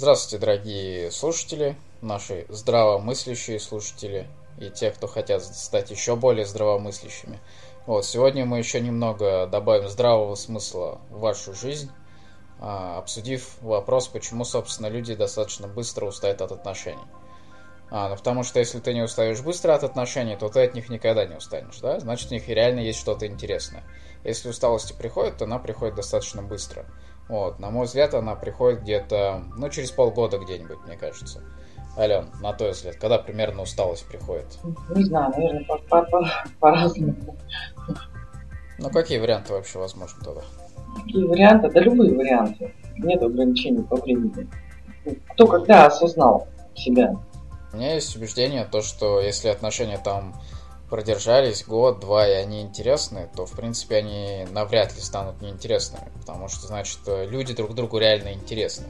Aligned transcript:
Здравствуйте, 0.00 0.40
дорогие 0.40 1.10
слушатели, 1.10 1.76
наши 2.00 2.46
здравомыслящие 2.48 3.60
слушатели 3.60 4.26
и 4.58 4.70
те, 4.70 4.92
кто 4.92 5.06
хотят 5.06 5.44
стать 5.44 5.90
еще 5.90 6.16
более 6.16 6.46
здравомыслящими. 6.46 7.38
Вот, 7.84 8.06
сегодня 8.06 8.46
мы 8.46 8.56
еще 8.56 8.80
немного 8.80 9.46
добавим 9.46 9.88
здравого 9.88 10.36
смысла 10.36 11.02
в 11.10 11.20
вашу 11.20 11.52
жизнь, 11.52 11.90
а, 12.58 12.96
обсудив 12.96 13.60
вопрос, 13.60 14.08
почему, 14.08 14.44
собственно, 14.44 14.86
люди 14.86 15.14
достаточно 15.14 15.68
быстро 15.68 16.06
устают 16.06 16.40
от 16.40 16.50
отношений. 16.52 17.04
А, 17.90 18.08
ну, 18.08 18.16
потому 18.16 18.42
что 18.42 18.58
если 18.58 18.78
ты 18.80 18.94
не 18.94 19.02
устаешь 19.02 19.42
быстро 19.42 19.74
от 19.74 19.84
отношений, 19.84 20.34
то 20.34 20.48
ты 20.48 20.64
от 20.64 20.74
них 20.74 20.88
никогда 20.88 21.26
не 21.26 21.36
устанешь, 21.36 21.78
да? 21.80 22.00
Значит, 22.00 22.28
в 22.28 22.30
них 22.30 22.48
реально 22.48 22.80
есть 22.80 23.00
что-то 23.00 23.26
интересное. 23.26 23.84
Если 24.24 24.48
усталость 24.48 24.96
приходит, 24.96 25.36
то 25.36 25.44
она 25.44 25.58
приходит 25.58 25.96
достаточно 25.96 26.40
быстро. 26.40 26.86
Вот, 27.30 27.60
на 27.60 27.70
мой 27.70 27.86
взгляд, 27.86 28.12
она 28.14 28.34
приходит 28.34 28.82
где-то, 28.82 29.44
ну, 29.56 29.68
через 29.68 29.92
полгода 29.92 30.38
где-нибудь, 30.38 30.78
мне 30.84 30.96
кажется. 30.96 31.40
Ален, 31.96 32.26
на 32.40 32.52
твой 32.52 32.72
взгляд, 32.72 32.96
когда 32.96 33.18
примерно 33.18 33.62
усталость 33.62 34.04
приходит? 34.08 34.58
Не 34.92 35.04
знаю, 35.04 35.30
наверное, 35.30 35.64
по-разному. 36.58 37.14
Ну, 38.78 38.90
какие 38.90 39.18
варианты 39.18 39.52
вообще 39.52 39.78
возможны 39.78 40.24
тогда? 40.24 40.40
Какие 40.96 41.24
варианты? 41.24 41.70
Да 41.70 41.80
любые 41.80 42.16
варианты. 42.16 42.74
Нет 42.98 43.22
ограничений 43.22 43.84
по 43.84 43.94
времени. 43.94 44.48
Кто 45.28 45.46
когда 45.46 45.86
осознал 45.86 46.48
себя? 46.74 47.14
У 47.72 47.76
меня 47.76 47.94
есть 47.94 48.16
убеждение, 48.16 48.64
то, 48.64 48.82
что 48.82 49.20
если 49.20 49.46
отношения 49.46 50.00
там 50.02 50.34
продержались 50.90 51.64
год, 51.64 52.00
два, 52.00 52.28
и 52.28 52.32
они 52.32 52.60
интересны, 52.60 53.28
то, 53.34 53.46
в 53.46 53.52
принципе, 53.52 53.96
они 53.96 54.46
навряд 54.52 54.94
ли 54.94 55.00
станут 55.00 55.40
неинтересными, 55.40 56.10
потому 56.18 56.48
что, 56.48 56.66
значит, 56.66 56.98
люди 57.06 57.54
друг 57.54 57.74
другу 57.74 57.98
реально 57.98 58.32
интересны. 58.32 58.86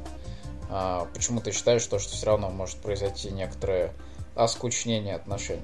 А 0.70 1.06
почему 1.12 1.40
ты 1.40 1.52
считаешь, 1.52 1.82
что, 1.82 1.98
что 1.98 2.12
все 2.12 2.26
равно 2.26 2.48
может 2.48 2.78
произойти 2.78 3.30
некоторое 3.30 3.92
оскучнение 4.34 5.14
отношений? 5.14 5.62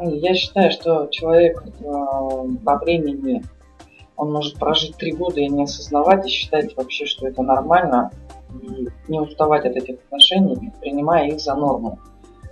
Я 0.00 0.34
считаю, 0.34 0.72
что 0.72 1.06
человек 1.06 1.62
э, 1.62 1.82
времени, 1.82 3.44
он 4.16 4.32
может 4.32 4.58
прожить 4.58 4.96
три 4.96 5.12
года 5.12 5.40
и 5.40 5.48
не 5.48 5.64
осознавать, 5.64 6.26
и 6.26 6.30
считать 6.30 6.76
вообще, 6.76 7.06
что 7.06 7.28
это 7.28 7.42
нормально, 7.42 8.10
и 8.60 8.88
не 9.08 9.20
уставать 9.20 9.64
от 9.64 9.76
этих 9.76 9.96
отношений, 10.06 10.72
принимая 10.80 11.28
их 11.28 11.40
за 11.40 11.54
норму. 11.54 11.98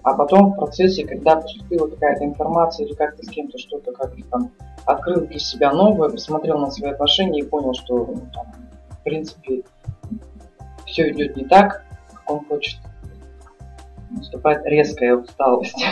А 0.02 0.14
потом 0.14 0.52
в 0.52 0.56
процессе, 0.56 1.06
когда 1.06 1.36
поступила 1.36 1.86
какая-то 1.86 2.24
информация 2.24 2.86
или 2.86 2.94
как-то 2.94 3.22
с 3.24 3.28
кем-то 3.28 3.58
что-то 3.58 3.92
как-то 3.92 4.22
там 4.30 4.50
открыл 4.84 5.26
для 5.26 5.38
себя 5.38 5.72
новое, 5.72 6.10
посмотрел 6.10 6.58
на 6.58 6.70
свои 6.70 6.90
отношения 6.90 7.40
и 7.40 7.44
понял, 7.44 7.72
что 7.74 7.98
ну, 7.98 8.20
там, 8.34 8.46
в 8.90 9.02
принципе 9.04 9.62
все 10.86 11.10
идет 11.10 11.36
не 11.36 11.44
так, 11.44 11.84
как 12.10 12.30
он 12.30 12.44
хочет. 12.46 12.78
Наступает 14.10 14.66
резкая 14.66 15.16
усталость. 15.16 15.84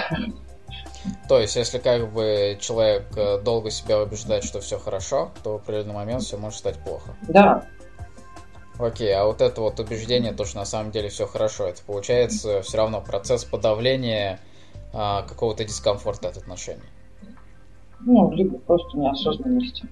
То 1.29 1.39
есть, 1.39 1.57
если 1.57 1.79
как 1.79 2.13
бы 2.13 2.59
человек 2.61 3.05
э, 3.17 3.41
долго 3.41 3.71
себя 3.71 4.03
убеждает, 4.03 4.45
что 4.45 4.61
все 4.61 4.79
хорошо, 4.79 5.31
то 5.43 5.53
в 5.53 5.63
определенный 5.63 5.95
момент 5.95 6.23
все 6.23 6.37
может 6.37 6.59
стать 6.59 6.77
плохо. 6.79 7.15
Да, 7.23 7.65
Окей, 8.83 9.15
а 9.15 9.25
вот 9.25 9.41
это 9.41 9.61
вот 9.61 9.79
убеждение, 9.79 10.33
то, 10.33 10.45
что 10.45 10.59
на 10.59 10.65
самом 10.65 10.91
деле 10.91 11.09
все 11.09 11.27
хорошо, 11.27 11.67
это 11.67 11.83
получается 11.83 12.63
все 12.63 12.79
равно 12.79 13.01
процесс 13.01 13.45
подавления 13.45 14.41
а, 14.93 15.23
какого-то 15.23 15.65
дискомфорта 15.65 16.29
от 16.29 16.37
отношений. 16.39 16.81
Ну, 18.01 18.31
либо 18.33 18.59
просто 18.59 18.97
неосознанности. 18.97 19.87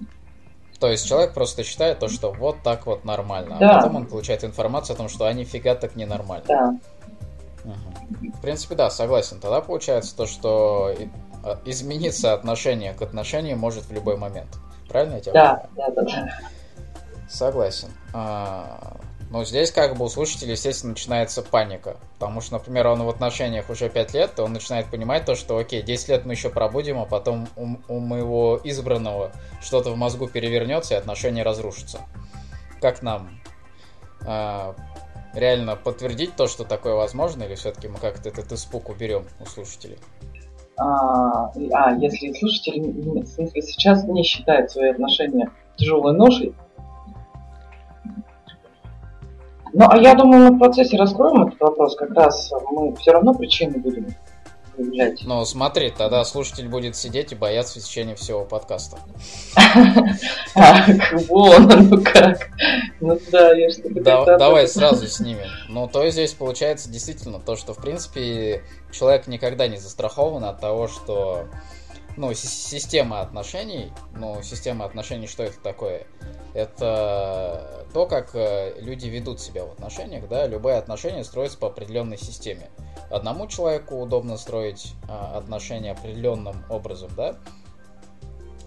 То 0.79 0.87
есть 0.87 1.07
человек 1.07 1.33
просто 1.33 1.63
считает 1.63 1.99
то, 1.99 2.07
что 2.07 2.31
вот 2.31 2.63
так 2.63 2.85
вот 2.85 3.03
нормально, 3.03 3.57
да. 3.59 3.71
а 3.71 3.75
потом 3.75 3.97
он 3.97 4.05
получает 4.07 4.43
информацию 4.43 4.93
о 4.93 4.97
том, 4.97 5.09
что 5.09 5.25
они 5.25 5.43
фига 5.43 5.75
так 5.75 5.95
ненормально. 5.95 6.45
Да. 6.47 6.75
Угу. 7.65 8.31
В 8.37 8.41
принципе, 8.41 8.75
да, 8.75 8.89
согласен. 8.89 9.39
Тогда 9.39 9.61
получается 9.61 10.15
то, 10.15 10.25
что 10.25 10.95
а, 11.43 11.59
измениться 11.65 12.33
отношение 12.33 12.93
к 12.93 13.01
отношению 13.01 13.57
может 13.57 13.85
в 13.85 13.91
любой 13.91 14.17
момент. 14.17 14.57
Правильно 14.87 15.15
я 15.15 15.19
тебя 15.19 15.33
да, 15.33 15.69
понимаю? 15.75 15.93
Да, 15.95 16.01
да, 16.01 16.11
да. 16.11 16.39
Согласен. 17.29 17.89
А, 18.11 18.97
но 19.29 19.43
здесь 19.45 19.71
как 19.71 19.95
бы 19.95 20.05
у 20.05 20.09
слушателей, 20.09 20.53
естественно, 20.53 20.91
начинается 20.91 21.43
паника. 21.43 21.97
Потому 22.17 22.41
что, 22.41 22.53
например, 22.53 22.87
он 22.87 23.03
в 23.03 23.09
отношениях 23.09 23.69
уже 23.69 23.87
5 23.87 24.13
лет, 24.15 24.35
то 24.35 24.43
он 24.43 24.53
начинает 24.53 24.87
понимать 24.87 25.25
то, 25.25 25.35
что 25.35 25.57
окей, 25.57 25.83
10 25.83 26.09
лет 26.09 26.25
мы 26.25 26.33
еще 26.33 26.49
пробудем, 26.49 26.99
а 26.99 27.05
потом 27.05 27.47
у, 27.55 27.75
у 27.87 27.99
моего 27.99 28.59
избранного 28.63 29.31
что-то 29.61 29.91
в 29.91 29.97
мозгу 29.97 30.27
перевернется 30.27 30.95
и 30.95 30.97
отношения 30.97 31.43
разрушатся. 31.43 31.99
Как 32.81 33.03
нам? 33.03 33.39
А, 34.25 34.75
реально 35.35 35.75
подтвердить 35.75 36.35
то, 36.35 36.47
что 36.47 36.63
такое 36.63 36.95
возможно, 36.95 37.43
или 37.43 37.53
все-таки 37.53 37.87
мы 37.87 37.99
как-то 37.99 38.29
этот 38.29 38.51
испуг 38.51 38.89
уберем 38.89 39.25
у 39.39 39.45
слушателей? 39.45 39.99
А, 40.77 41.51
а 41.73 41.93
если 41.99 42.33
слушатели, 42.33 42.79
в 42.79 43.27
смысле, 43.27 43.61
сейчас 43.61 44.03
не 44.05 44.23
считают 44.23 44.71
свои 44.71 44.89
отношения 44.89 45.51
тяжелой 45.77 46.13
ношей, 46.13 46.55
ну, 49.73 49.85
а 49.89 49.97
я 49.97 50.15
думаю, 50.15 50.51
мы 50.51 50.55
в 50.55 50.59
процессе 50.59 50.97
раскроем 50.97 51.47
этот 51.47 51.59
вопрос. 51.59 51.95
Как 51.95 52.11
раз 52.11 52.51
мы 52.71 52.95
все 52.95 53.11
равно 53.11 53.33
причины 53.33 53.77
будем 53.77 54.07
выявлять. 54.79 55.21
Ну, 55.25 55.43
смотри, 55.45 55.91
тогда 55.91 56.23
слушатель 56.23 56.67
будет 56.67 56.95
сидеть 56.95 57.31
и 57.31 57.35
бояться 57.35 57.79
в 57.79 57.83
течение 57.83 58.15
всего 58.15 58.45
подкаста. 58.45 58.97
Ах, 60.55 60.87
вон 61.27 61.67
ну 61.89 62.03
как. 62.03 62.49
Ну 62.99 63.19
да, 63.31 63.53
я 63.53 63.69
что-то... 63.69 64.37
Давай 64.37 64.67
сразу 64.67 65.07
снимем. 65.07 65.49
Ну, 65.67 65.87
то 65.87 66.03
есть 66.03 66.15
здесь 66.15 66.33
получается 66.33 66.89
действительно 66.89 67.39
то, 67.39 67.55
что, 67.55 67.73
в 67.73 67.81
принципе, 67.81 68.63
человек 68.91 69.27
никогда 69.27 69.67
не 69.67 69.77
застрахован 69.77 70.43
от 70.45 70.59
того, 70.59 70.87
что 70.87 71.45
ну, 72.19 72.33
система 72.33 73.21
отношений, 73.21 73.93
ну, 74.13 74.43
система 74.43 74.83
отношений, 74.83 75.25
что 75.25 75.43
это 75.43 75.57
такое? 75.61 76.05
Это 76.53 77.85
то, 77.93 78.07
как 78.07 78.31
э, 78.35 78.73
люди 78.81 79.07
ведут 79.07 79.39
себя 79.39 79.63
в 79.63 79.71
отношениях, 79.71 80.27
да, 80.27 80.45
любые 80.45 80.75
отношения 80.75 81.23
строятся 81.23 81.57
по 81.57 81.67
определенной 81.67 82.17
системе. 82.17 82.71
Одному 83.09 83.47
человеку 83.47 83.95
удобно 83.95 84.35
строить 84.35 84.95
а, 85.07 85.37
отношения 85.37 85.93
определенным 85.93 86.65
образом, 86.69 87.09
да, 87.15 87.37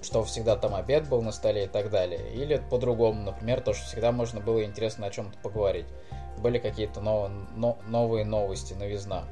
что 0.02 0.24
всегда 0.24 0.56
там 0.56 0.74
обед 0.74 1.06
был 1.10 1.20
на 1.20 1.30
столе 1.30 1.64
и 1.64 1.68
так 1.68 1.90
далее. 1.90 2.32
Или 2.32 2.56
по-другому, 2.70 3.22
например, 3.22 3.60
то, 3.60 3.74
что 3.74 3.84
всегда 3.84 4.12
можно 4.12 4.40
было 4.40 4.64
интересно 4.64 5.06
о 5.06 5.10
чем-то 5.10 5.38
поговорить. 5.40 5.86
Были 6.38 6.58
какие-то 6.58 7.00
нов- 7.02 7.30
но- 7.54 7.78
новые 7.86 8.24
новости, 8.24 8.72
новизна. 8.72 9.24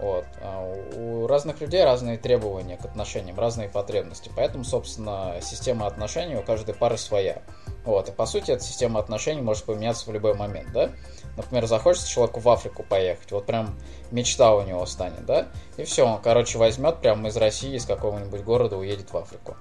Вот. 0.00 0.24
А 0.40 0.74
у 0.96 1.26
разных 1.26 1.60
людей 1.60 1.84
разные 1.84 2.18
требования 2.18 2.76
к 2.76 2.84
отношениям, 2.84 3.38
разные 3.38 3.68
потребности. 3.68 4.30
Поэтому, 4.34 4.64
собственно, 4.64 5.36
система 5.40 5.86
отношений 5.86 6.36
у 6.36 6.42
каждой 6.42 6.74
пары 6.74 6.98
своя. 6.98 7.42
Вот. 7.84 8.08
И 8.08 8.12
по 8.12 8.26
сути, 8.26 8.50
эта 8.50 8.64
система 8.64 8.98
отношений 8.98 9.40
может 9.40 9.64
поменяться 9.64 10.10
в 10.10 10.12
любой 10.12 10.34
момент, 10.34 10.72
да? 10.72 10.90
Например, 11.36 11.66
захочется 11.66 12.08
человеку 12.08 12.40
в 12.40 12.48
Африку 12.48 12.82
поехать, 12.82 13.30
вот 13.32 13.46
прям 13.46 13.76
мечта 14.10 14.54
у 14.54 14.62
него 14.62 14.86
станет, 14.86 15.26
да? 15.26 15.48
И 15.76 15.84
все, 15.84 16.06
он, 16.06 16.20
короче, 16.20 16.58
возьмет 16.58 17.00
прямо 17.00 17.28
из 17.28 17.36
России, 17.36 17.74
из 17.74 17.86
какого-нибудь 17.86 18.42
города 18.42 18.76
уедет 18.76 19.12
в 19.12 19.16
Африку. 19.16 19.56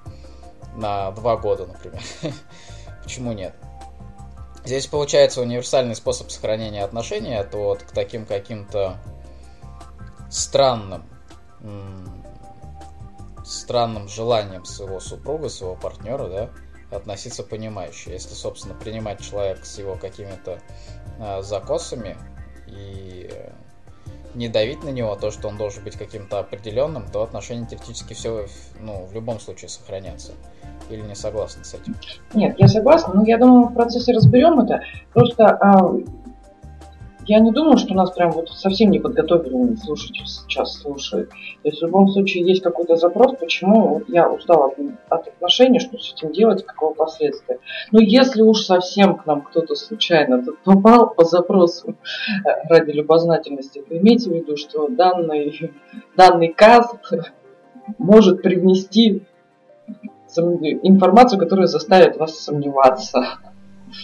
На 0.75 1.11
два 1.11 1.37
года, 1.37 1.65
например. 1.65 2.01
Почему 3.03 3.33
нет? 3.33 3.53
Здесь 4.65 4.87
получается 4.87 5.41
универсальный 5.41 5.95
способ 5.95 6.31
сохранения 6.31 6.83
отношений, 6.83 7.33
это 7.33 7.57
вот 7.57 7.83
к 7.83 7.91
таким 7.91 8.25
каким-то 8.25 8.97
странным, 10.33 11.03
странным 13.45 14.07
желанием 14.07 14.65
своего 14.65 14.99
супруга, 14.99 15.47
своего 15.47 15.75
партнера, 15.75 16.27
да, 16.27 16.49
относиться 16.95 17.43
понимающе. 17.43 18.11
Если, 18.11 18.33
собственно, 18.33 18.73
принимать 18.73 19.21
человека 19.21 19.65
с 19.65 19.77
его 19.77 19.95
какими-то 19.95 20.59
э, 21.19 21.41
закосами 21.43 22.17
и 22.67 23.29
не 24.33 24.47
давить 24.47 24.83
на 24.83 24.89
него, 24.89 25.15
то, 25.15 25.29
что 25.29 25.47
он 25.47 25.57
должен 25.57 25.83
быть 25.83 25.95
каким-то 25.95 26.39
определенным, 26.39 27.05
то 27.11 27.21
отношения 27.21 27.67
теоретически 27.67 28.13
все, 28.13 28.47
ну, 28.81 29.05
в 29.05 29.13
любом 29.13 29.39
случае 29.39 29.69
сохранятся. 29.69 30.31
Или 30.89 31.01
не 31.01 31.15
согласны 31.15 31.63
с 31.63 31.75
этим? 31.75 31.95
Нет, 32.33 32.55
я 32.57 32.67
согласна, 32.67 33.13
но 33.13 33.23
я 33.23 33.37
думаю, 33.37 33.67
в 33.67 33.73
процессе 33.73 34.13
разберем 34.13 34.59
это. 34.59 34.81
Просто 35.13 35.45
а, 35.45 35.93
я 37.27 37.39
не 37.39 37.51
думаю, 37.51 37.77
что 37.77 37.93
нас 37.93 38.11
прям 38.11 38.31
вот 38.31 38.49
совсем 38.49 38.91
не 38.91 38.99
подготовленный 38.99 39.77
слушатель 39.77 40.25
сейчас 40.25 40.79
слушает. 40.79 41.29
То 41.29 41.69
есть 41.69 41.81
в 41.81 41.85
любом 41.85 42.07
случае 42.09 42.45
есть 42.45 42.61
какой-то 42.61 42.95
запрос, 42.95 43.35
почему 43.39 43.95
вот 43.95 44.09
я 44.09 44.29
устала 44.29 44.67
от, 44.67 44.77
от 45.09 45.27
отношений, 45.27 45.79
что 45.79 45.97
с 45.97 46.13
этим 46.13 46.31
делать, 46.31 46.65
какого 46.65 46.93
последствия. 46.93 47.59
Но 47.91 47.99
если 47.99 48.41
уж 48.41 48.61
совсем 48.61 49.15
к 49.15 49.25
нам 49.25 49.41
кто-то 49.41 49.75
случайно 49.75 50.43
попал 50.63 51.13
по 51.13 51.23
запросу 51.23 51.95
э, 52.45 52.49
ради 52.69 52.91
любознательности, 52.91 53.83
то 53.87 53.97
имейте 53.97 54.29
в 54.29 54.33
виду, 54.33 54.57
что 54.57 54.87
данный, 54.87 55.71
данный 56.15 56.49
каст 56.49 56.95
может 57.97 58.41
привнести 58.41 59.23
информацию, 60.35 61.39
которая 61.39 61.67
заставит 61.67 62.17
вас 62.17 62.39
сомневаться 62.39 63.37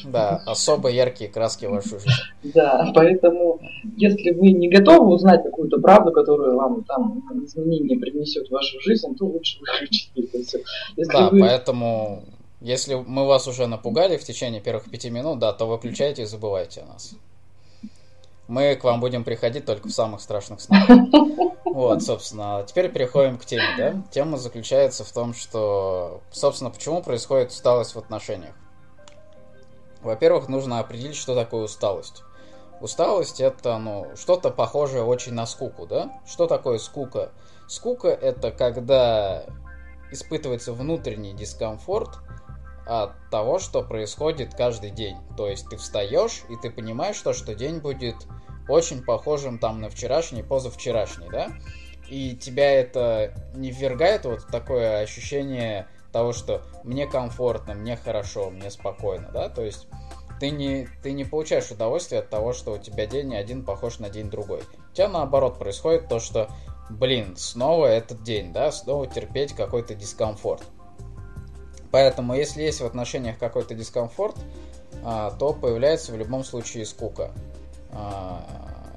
Да, 0.05 0.41
особо 0.45 0.89
яркие 0.89 1.29
краски 1.29 1.65
в 1.65 1.71
вашу 1.71 1.99
жизнь. 1.99 2.09
Да, 2.43 2.91
поэтому, 2.93 3.59
если 3.97 4.31
вы 4.31 4.51
не 4.51 4.69
готовы 4.69 5.13
узнать 5.13 5.43
какую-то 5.43 5.79
правду, 5.79 6.11
которую 6.11 6.55
вам 6.55 6.83
там 6.83 7.23
изменение 7.45 7.99
принесет 7.99 8.47
в 8.47 8.51
вашу 8.51 8.79
жизнь, 8.81 9.15
то 9.15 9.25
лучше 9.25 9.59
выключить 9.59 10.11
это 10.15 10.43
все. 10.43 10.59
Если 10.95 11.11
да, 11.11 11.29
вы... 11.29 11.39
поэтому, 11.39 12.23
если 12.61 12.95
мы 12.95 13.25
вас 13.25 13.47
уже 13.47 13.67
напугали 13.67 14.17
в 14.17 14.23
течение 14.23 14.61
первых 14.61 14.89
пяти 14.89 15.09
минут, 15.09 15.39
да, 15.39 15.53
то 15.53 15.65
выключайте 15.65 16.23
и 16.23 16.25
забывайте 16.25 16.81
о 16.81 16.93
нас. 16.93 17.15
Мы 18.47 18.75
к 18.75 18.83
вам 18.83 18.99
будем 18.99 19.23
приходить 19.23 19.65
только 19.65 19.89
в 19.89 19.91
самых 19.91 20.21
страшных 20.21 20.61
снах. 20.61 20.89
Вот, 21.65 22.01
собственно, 22.01 22.65
теперь 22.67 22.89
переходим 22.89 23.37
к 23.37 23.45
теме, 23.45 23.63
да? 23.77 24.01
Тема 24.11 24.37
заключается 24.37 25.03
в 25.03 25.11
том, 25.11 25.35
что, 25.35 26.19
собственно, 26.31 26.71
почему 26.71 27.03
происходит 27.03 27.51
усталость 27.51 27.93
в 27.93 27.99
отношениях. 27.99 28.55
Во-первых, 30.01 30.47
нужно 30.47 30.79
определить, 30.79 31.15
что 31.15 31.35
такое 31.35 31.63
усталость. 31.63 32.23
Усталость 32.81 33.41
это, 33.41 33.77
ну, 33.77 34.07
что-то 34.15 34.51
похожее 34.51 35.03
очень 35.03 35.33
на 35.33 35.45
скуку, 35.45 35.85
да? 35.85 36.21
Что 36.25 36.47
такое 36.47 36.77
скука? 36.77 37.31
Скука 37.67 38.07
это 38.07 38.51
когда 38.51 39.45
испытывается 40.11 40.73
внутренний 40.73 41.33
дискомфорт 41.33 42.19
от 42.87 43.11
того, 43.29 43.59
что 43.59 43.83
происходит 43.83 44.55
каждый 44.55 44.91
день. 44.91 45.17
То 45.37 45.47
есть 45.47 45.69
ты 45.69 45.77
встаешь 45.77 46.43
и 46.49 46.55
ты 46.55 46.71
понимаешь, 46.71 47.17
что, 47.17 47.33
что 47.33 47.53
день 47.53 47.79
будет 47.79 48.15
очень 48.67 49.03
похожим 49.03 49.59
там 49.59 49.81
на 49.81 49.89
вчерашний, 49.89 50.41
позавчерашний, 50.41 51.29
да? 51.29 51.49
И 52.07 52.35
тебя 52.35 52.71
это 52.71 53.33
не 53.53 53.71
ввергает 53.71 54.25
вот 54.25 54.47
такое 54.47 55.01
ощущение 55.01 55.87
того, 56.11 56.33
что 56.33 56.61
мне 56.83 57.07
комфортно, 57.07 57.73
мне 57.73 57.95
хорошо, 57.95 58.49
мне 58.49 58.71
спокойно, 58.71 59.29
да? 59.31 59.49
То 59.49 59.63
есть 59.63 59.87
ты 60.39 60.49
не, 60.51 60.87
ты 61.03 61.11
не 61.11 61.25
получаешь 61.25 61.69
удовольствие 61.69 62.21
от 62.21 62.29
того, 62.29 62.53
что 62.53 62.73
у 62.73 62.77
тебя 62.77 63.05
день 63.05 63.35
один 63.35 63.63
похож 63.63 63.99
на 63.99 64.09
день 64.09 64.29
другой. 64.29 64.61
У 64.91 64.95
тебя 64.95 65.09
наоборот 65.09 65.59
происходит 65.59 66.07
то, 66.07 66.19
что, 66.19 66.49
блин, 66.89 67.35
снова 67.35 67.87
этот 67.87 68.23
день, 68.23 68.53
да, 68.53 68.71
снова 68.71 69.05
терпеть 69.07 69.53
какой-то 69.53 69.95
дискомфорт. 69.95 70.63
Поэтому, 71.91 72.35
если 72.35 72.61
есть 72.61 72.81
в 72.81 72.85
отношениях 72.85 73.37
какой-то 73.37 73.73
дискомфорт, 73.73 74.35
а, 75.03 75.31
то 75.31 75.53
появляется 75.53 76.11
в 76.11 76.17
любом 76.17 76.43
случае 76.43 76.85
скука. 76.85 77.31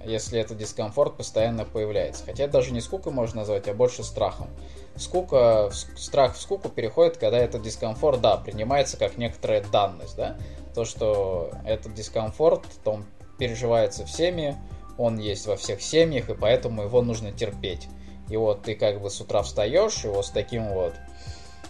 Если 0.04 0.40
этот 0.40 0.58
дискомфорт 0.58 1.16
постоянно 1.16 1.64
появляется. 1.64 2.25
Хотя 2.25 2.49
даже 2.49 2.72
не 2.72 2.81
скукой 2.81 3.12
можно 3.12 3.40
назвать, 3.40 3.69
а 3.69 3.75
больше 3.75 4.02
страхом. 4.02 4.49
Скука, 4.96 5.70
страх 5.96 6.34
в 6.34 6.40
скуку 6.40 6.69
переходит, 6.69 7.16
когда 7.16 7.38
этот 7.38 7.62
дискомфорт, 7.62 8.20
да, 8.20 8.37
принимается 8.37 8.96
как 8.96 9.16
некоторая 9.16 9.62
данность, 9.62 10.16
да. 10.16 10.37
То, 10.75 10.84
что 10.84 11.50
этот 11.64 11.94
дискомфорт, 11.94 12.62
то 12.84 12.93
он 12.93 13.04
переживается 13.38 14.04
всеми, 14.04 14.56
он 14.99 15.19
есть 15.19 15.46
во 15.46 15.56
всех 15.56 15.81
семьях, 15.82 16.31
и 16.31 16.34
поэтому 16.34 16.82
его 16.82 17.02
нужно 17.02 17.32
терпеть. 17.32 17.88
И 18.28 18.37
вот 18.37 18.62
ты 18.62 18.75
как 18.75 19.00
бы 19.00 19.10
с 19.10 19.20
утра 19.20 19.43
встаешь, 19.43 20.04
и 20.04 20.08
вот 20.08 20.26
с 20.26 20.31
таким 20.31 20.69
вот 20.72 20.94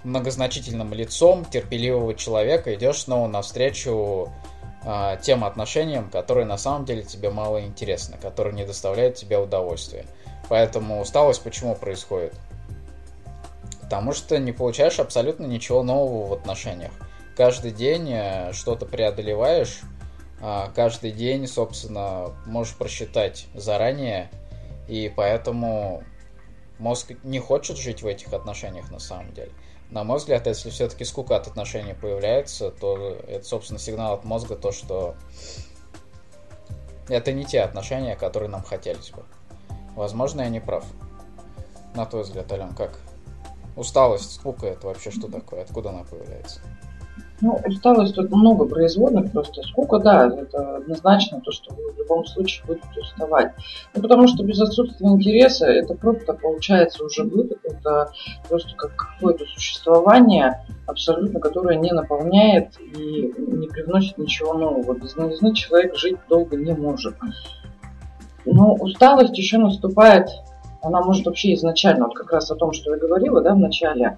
многозначительным 0.05 0.93
лицом 0.93 1.45
терпеливого 1.45 2.15
человека 2.15 2.75
идешь 2.75 3.03
снова 3.03 3.29
навстречу 3.29 4.29
э, 4.85 5.17
тем 5.23 5.45
отношениям, 5.45 6.11
которые 6.11 6.47
на 6.47 6.59
самом 6.59 6.85
деле 6.85 7.03
тебе 7.03 7.31
мало 7.31 7.65
интересны, 7.65 8.17
которые 8.21 8.55
не 8.55 8.65
доставляют 8.65 9.17
тебе 9.17 9.39
удовольствия. 9.39 10.07
Поэтому 10.49 11.01
усталость 11.01 11.43
почему 11.43 11.75
происходит? 11.75 12.35
Потому 13.83 14.13
что 14.13 14.39
не 14.39 14.53
получаешь 14.53 14.99
абсолютно 14.99 15.47
ничего 15.47 15.83
нового 15.83 16.29
в 16.29 16.33
отношениях. 16.33 16.93
Каждый 17.37 17.71
день 17.71 18.11
э, 18.13 18.53
что-то 18.53 18.87
преодолеваешь, 18.87 19.81
э, 20.41 20.69
каждый 20.75 21.13
день, 21.13 21.47
собственно, 21.47 22.35
можешь 22.47 22.77
просчитать 22.77 23.47
заранее, 23.55 24.31
и 24.89 25.13
поэтому 25.15 26.03
мозг 26.79 27.13
не 27.23 27.39
хочет 27.39 27.77
жить 27.77 28.03
в 28.03 28.07
этих 28.07 28.33
отношениях 28.33 28.91
на 28.91 28.99
самом 28.99 29.33
деле 29.33 29.53
на 29.93 30.05
мой 30.05 30.17
взгляд, 30.17 30.47
если 30.47 30.71
все-таки 30.71 31.05
скука 31.05 31.37
от 31.37 31.47
отношений 31.47 31.93
появляется, 31.93 32.71
то 32.71 33.15
это, 33.29 33.45
собственно, 33.45 33.79
сигнал 33.79 34.15
от 34.15 34.25
мозга, 34.25 34.57
то, 34.57 34.73
что 34.73 35.15
это 37.09 37.33
не 37.33 37.45
те 37.45 37.61
отношения, 37.61 38.17
которые 38.17 38.49
нам 38.49 38.63
хотелось 38.63 39.11
бы. 39.11 39.23
Возможно, 39.95 40.41
я 40.41 40.49
не 40.49 40.61
прав. 40.61 40.87
На 41.95 42.07
твой 42.07 42.23
взгляд, 42.23 42.51
Ален, 42.51 42.75
как? 42.75 42.99
Усталость, 43.77 44.33
скука, 44.33 44.67
это 44.67 44.87
вообще 44.87 45.11
что 45.11 45.31
такое? 45.31 45.63
Откуда 45.63 45.91
она 45.91 46.05
появляется? 46.05 46.63
Ну, 47.43 47.59
усталость 47.67 48.15
тут 48.15 48.31
много 48.31 48.67
производных, 48.67 49.33
просто 49.33 49.63
скука, 49.63 49.99
да, 49.99 50.29
это 50.29 50.77
однозначно 50.77 51.41
то, 51.41 51.51
что 51.51 51.75
вы 51.75 51.91
в 51.91 51.99
любом 51.99 52.25
случае 52.25 52.65
будете 52.69 53.01
уставать. 53.01 53.53
Ну, 53.97 54.01
потому 54.01 54.29
что 54.29 54.45
без 54.45 54.61
отсутствия 54.61 55.09
интереса 55.09 55.67
это 55.67 55.95
просто 55.95 56.35
получается 56.35 57.05
уже 57.05 57.25
быт, 57.25 57.59
это 57.65 58.13
просто 58.49 58.77
как 58.77 58.95
какое-то 58.95 59.45
существование 59.47 60.65
абсолютно, 60.87 61.41
которое 61.41 61.77
не 61.79 61.91
наполняет 61.91 62.79
и 62.81 63.35
не 63.37 63.67
привносит 63.67 64.19
ничего 64.19 64.55
нового. 64.55 64.95
Без 64.95 65.17
новизны 65.17 65.53
человек 65.53 65.97
жить 65.97 66.19
долго 66.29 66.57
не 66.57 66.73
может. 66.73 67.17
Но 68.45 68.75
усталость 68.75 69.37
еще 69.37 69.59
наступает, 69.59 70.29
она 70.81 71.03
может 71.03 71.27
вообще 71.27 71.55
изначально, 71.55 72.07
вот 72.07 72.15
как 72.15 72.33
раз 72.33 72.53
о 72.53 72.55
том, 72.55 72.73
что 72.73 72.93
я 72.93 72.99
говорила, 72.99 73.41
да, 73.41 73.53
в 73.55 73.59
начале, 73.59 74.17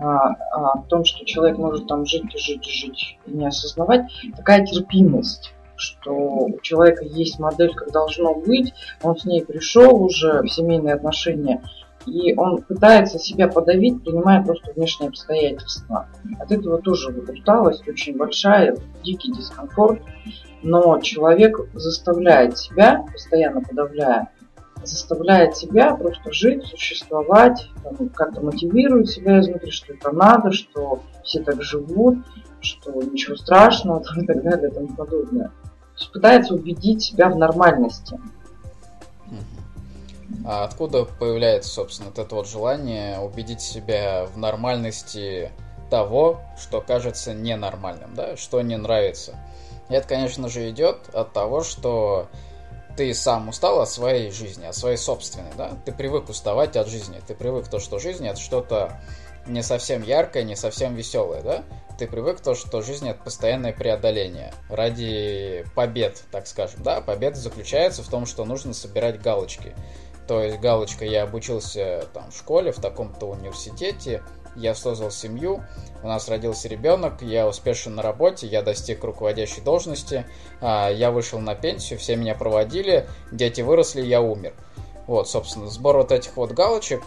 а, 0.00 0.28
а, 0.52 0.70
о 0.72 0.82
том, 0.88 1.04
что 1.04 1.24
человек 1.24 1.58
может 1.58 1.86
там 1.86 2.04
жить 2.04 2.34
и 2.34 2.38
жить 2.38 2.66
и 2.66 2.70
жить 2.70 3.18
и 3.26 3.30
не 3.30 3.46
осознавать, 3.46 4.10
такая 4.36 4.64
терпимость 4.64 5.54
что 5.80 6.12
у 6.12 6.58
человека 6.60 7.04
есть 7.04 7.38
модель, 7.38 7.72
как 7.72 7.92
должно 7.92 8.34
быть, 8.34 8.74
он 9.00 9.16
с 9.16 9.24
ней 9.24 9.44
пришел 9.44 10.02
уже 10.02 10.42
в 10.42 10.48
семейные 10.48 10.94
отношения, 10.94 11.62
и 12.04 12.34
он 12.36 12.62
пытается 12.62 13.18
себя 13.18 13.48
подавить, 13.48 14.02
принимая 14.02 14.42
просто 14.42 14.72
внешние 14.72 15.08
обстоятельства. 15.08 16.08
От 16.40 16.50
этого 16.50 16.82
тоже 16.82 17.12
вот 17.12 17.28
усталость 17.30 17.86
очень 17.88 18.16
большая, 18.16 18.76
дикий 19.04 19.32
дискомфорт, 19.32 20.02
но 20.62 20.98
человек 21.00 21.60
заставляет 21.74 22.58
себя, 22.58 23.04
постоянно 23.12 23.62
подавляя, 23.62 24.30
заставляет 24.84 25.56
себя 25.56 25.94
просто 25.94 26.32
жить, 26.32 26.64
существовать, 26.66 27.68
как-то 28.14 28.40
мотивирует 28.40 29.08
себя 29.08 29.40
изнутри, 29.40 29.70
что 29.70 29.92
это 29.92 30.12
надо, 30.12 30.52
что 30.52 31.02
все 31.24 31.42
так 31.42 31.62
живут, 31.62 32.18
что 32.60 32.92
ничего 32.92 33.36
страшного 33.36 34.00
там, 34.04 34.22
и 34.22 34.26
так 34.26 34.42
далее 34.42 34.70
и 34.70 34.74
тому 34.74 34.88
подобное. 34.88 35.48
То 35.48 36.00
есть 36.00 36.12
пытается 36.12 36.54
убедить 36.54 37.02
себя 37.02 37.28
в 37.28 37.36
нормальности. 37.36 38.18
А 40.44 40.64
откуда 40.64 41.04
появляется, 41.04 41.70
собственно, 41.70 42.08
это 42.08 42.34
вот 42.34 42.48
желание 42.48 43.18
убедить 43.18 43.60
себя 43.60 44.26
в 44.26 44.38
нормальности 44.38 45.50
того, 45.90 46.40
что 46.58 46.80
кажется 46.80 47.34
ненормальным, 47.34 48.14
да, 48.14 48.36
что 48.36 48.60
не 48.60 48.76
нравится? 48.76 49.36
Это, 49.88 50.06
конечно 50.06 50.48
же, 50.48 50.68
идет 50.70 51.08
от 51.14 51.32
того, 51.32 51.62
что 51.62 52.28
ты 52.98 53.14
сам 53.14 53.48
устал 53.48 53.80
от 53.80 53.88
своей 53.88 54.32
жизни, 54.32 54.66
от 54.66 54.74
своей 54.74 54.96
собственной, 54.96 55.52
да? 55.56 55.78
Ты 55.84 55.92
привык 55.92 56.28
уставать 56.28 56.76
от 56.76 56.88
жизни, 56.88 57.22
ты 57.24 57.32
привык 57.32 57.68
то, 57.68 57.78
что 57.78 58.00
жизнь 58.00 58.26
это 58.26 58.40
что-то 58.40 59.00
не 59.46 59.62
совсем 59.62 60.02
яркое, 60.02 60.42
не 60.42 60.56
совсем 60.56 60.96
веселое, 60.96 61.40
да? 61.42 61.62
Ты 61.96 62.08
привык 62.08 62.40
то, 62.40 62.56
что 62.56 62.82
жизнь 62.82 63.08
это 63.08 63.22
постоянное 63.22 63.72
преодоление 63.72 64.52
ради 64.68 65.64
побед, 65.76 66.24
так 66.32 66.48
скажем, 66.48 66.82
да? 66.82 67.00
Победа 67.00 67.36
заключается 67.36 68.02
в 68.02 68.08
том, 68.08 68.26
что 68.26 68.44
нужно 68.44 68.74
собирать 68.74 69.22
галочки. 69.22 69.76
То 70.26 70.42
есть 70.42 70.58
галочка 70.58 71.04
я 71.04 71.22
обучился 71.22 72.04
там 72.12 72.32
в 72.32 72.36
школе, 72.36 72.72
в 72.72 72.80
таком-то 72.80 73.26
университете, 73.26 74.24
я 74.58 74.74
создал 74.74 75.10
семью, 75.10 75.64
у 76.02 76.08
нас 76.08 76.28
родился 76.28 76.68
ребенок, 76.68 77.22
я 77.22 77.48
успешен 77.48 77.94
на 77.94 78.02
работе, 78.02 78.46
я 78.46 78.62
достиг 78.62 79.02
руководящей 79.04 79.62
должности, 79.62 80.26
а, 80.60 80.90
я 80.90 81.10
вышел 81.10 81.38
на 81.38 81.54
пенсию, 81.54 81.98
все 81.98 82.16
меня 82.16 82.34
проводили, 82.34 83.08
дети 83.32 83.60
выросли, 83.60 84.02
я 84.02 84.20
умер. 84.20 84.54
Вот, 85.06 85.28
собственно, 85.28 85.68
сбор 85.68 85.96
вот 85.96 86.12
этих 86.12 86.36
вот 86.36 86.52
галочек, 86.52 87.02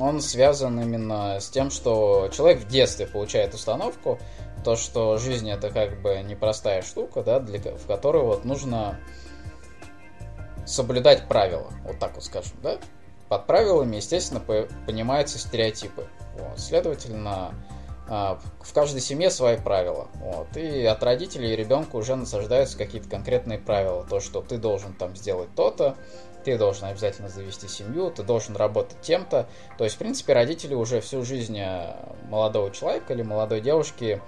он 0.00 0.20
связан 0.20 0.80
именно 0.80 1.40
с 1.40 1.48
тем, 1.48 1.70
что 1.70 2.28
человек 2.32 2.60
в 2.60 2.68
детстве 2.68 3.06
получает 3.06 3.54
установку, 3.54 4.18
то, 4.64 4.76
что 4.76 5.18
жизнь 5.18 5.50
это 5.50 5.70
как 5.70 6.00
бы 6.02 6.20
непростая 6.22 6.82
штука, 6.82 7.22
да, 7.22 7.40
для, 7.40 7.58
в 7.58 7.86
которой 7.86 8.22
вот 8.22 8.44
нужно 8.44 8.98
соблюдать 10.66 11.26
правила, 11.28 11.72
вот 11.84 11.98
так 11.98 12.14
вот 12.14 12.24
скажем, 12.24 12.56
да, 12.62 12.78
под 13.28 13.46
правилами, 13.46 13.96
естественно, 13.96 14.40
понимаются 14.40 15.38
стереотипы. 15.38 16.06
Вот. 16.38 16.58
Следовательно, 16.58 17.54
а, 18.08 18.38
в 18.60 18.72
каждой 18.72 19.00
семье 19.00 19.30
свои 19.30 19.56
правила. 19.56 20.08
Вот. 20.14 20.56
И 20.56 20.84
от 20.84 21.02
родителей 21.02 21.52
и 21.52 21.56
ребенка 21.56 21.96
уже 21.96 22.16
насаждаются 22.16 22.78
какие-то 22.78 23.08
конкретные 23.08 23.58
правила. 23.58 24.06
То, 24.08 24.20
что 24.20 24.40
ты 24.40 24.56
должен 24.56 24.94
там 24.94 25.14
сделать 25.14 25.54
то-то, 25.54 25.96
ты 26.44 26.56
должен 26.56 26.86
обязательно 26.86 27.28
завести 27.28 27.68
семью, 27.68 28.10
ты 28.10 28.22
должен 28.22 28.56
работать 28.56 29.00
тем-то. 29.02 29.46
То 29.76 29.84
есть, 29.84 29.96
в 29.96 29.98
принципе, 29.98 30.32
родители 30.32 30.74
уже 30.74 31.00
всю 31.00 31.22
жизнь 31.22 31.58
э, 31.58 31.94
молодого 32.30 32.70
человека 32.70 33.12
или 33.12 33.22
молодой 33.22 33.60
девушки 33.60 34.22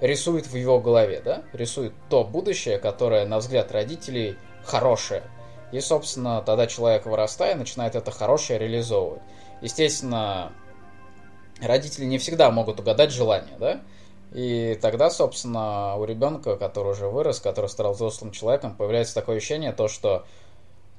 рисует 0.00 0.46
в 0.46 0.54
его 0.54 0.78
голове, 0.78 1.20
да, 1.24 1.42
рисует 1.52 1.92
то 2.08 2.22
будущее, 2.22 2.78
которое, 2.78 3.26
на 3.26 3.38
взгляд 3.38 3.72
родителей, 3.72 4.36
хорошее. 4.64 5.22
И, 5.72 5.80
собственно, 5.80 6.42
тогда 6.42 6.66
человек, 6.66 7.06
вырастая, 7.06 7.54
начинает 7.54 7.94
это 7.96 8.10
хорошее 8.10 8.58
реализовывать. 8.58 9.22
Естественно, 9.60 10.52
родители 11.60 12.04
не 12.04 12.18
всегда 12.18 12.50
могут 12.50 12.80
угадать 12.80 13.10
желание, 13.10 13.56
да, 13.58 13.80
и 14.32 14.78
тогда, 14.80 15.10
собственно, 15.10 15.96
у 15.96 16.04
ребенка, 16.04 16.56
который 16.56 16.92
уже 16.92 17.08
вырос, 17.08 17.40
который 17.40 17.68
стал 17.68 17.92
взрослым 17.92 18.32
человеком, 18.32 18.74
появляется 18.74 19.14
такое 19.14 19.36
ощущение, 19.36 19.72
то, 19.72 19.88
что 19.88 20.26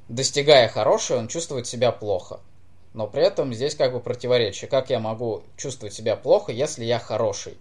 достигая 0.09 0.67
хорошее, 0.69 1.19
он 1.19 1.27
чувствует 1.27 1.67
себя 1.67 1.91
плохо. 1.91 2.39
Но 2.93 3.05
при 3.05 3.23
этом 3.23 3.53
здесь 3.53 3.75
как 3.75 3.93
бы 3.93 3.99
противоречие. 3.99 4.69
Как 4.69 4.89
я 4.89 4.99
могу 4.99 5.43
чувствовать 5.55 5.93
себя 5.93 6.15
плохо, 6.15 6.51
если 6.51 6.85
я 6.85 6.99
хороший? 6.99 7.57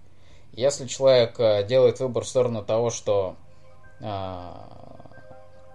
Если 0.53 0.87
человек 0.87 1.39
э, 1.39 1.67
делает 1.67 2.01
выбор 2.01 2.25
в 2.25 2.29
сторону 2.29 2.65
того, 2.65 2.89
что 2.89 3.37
э, 4.01 4.51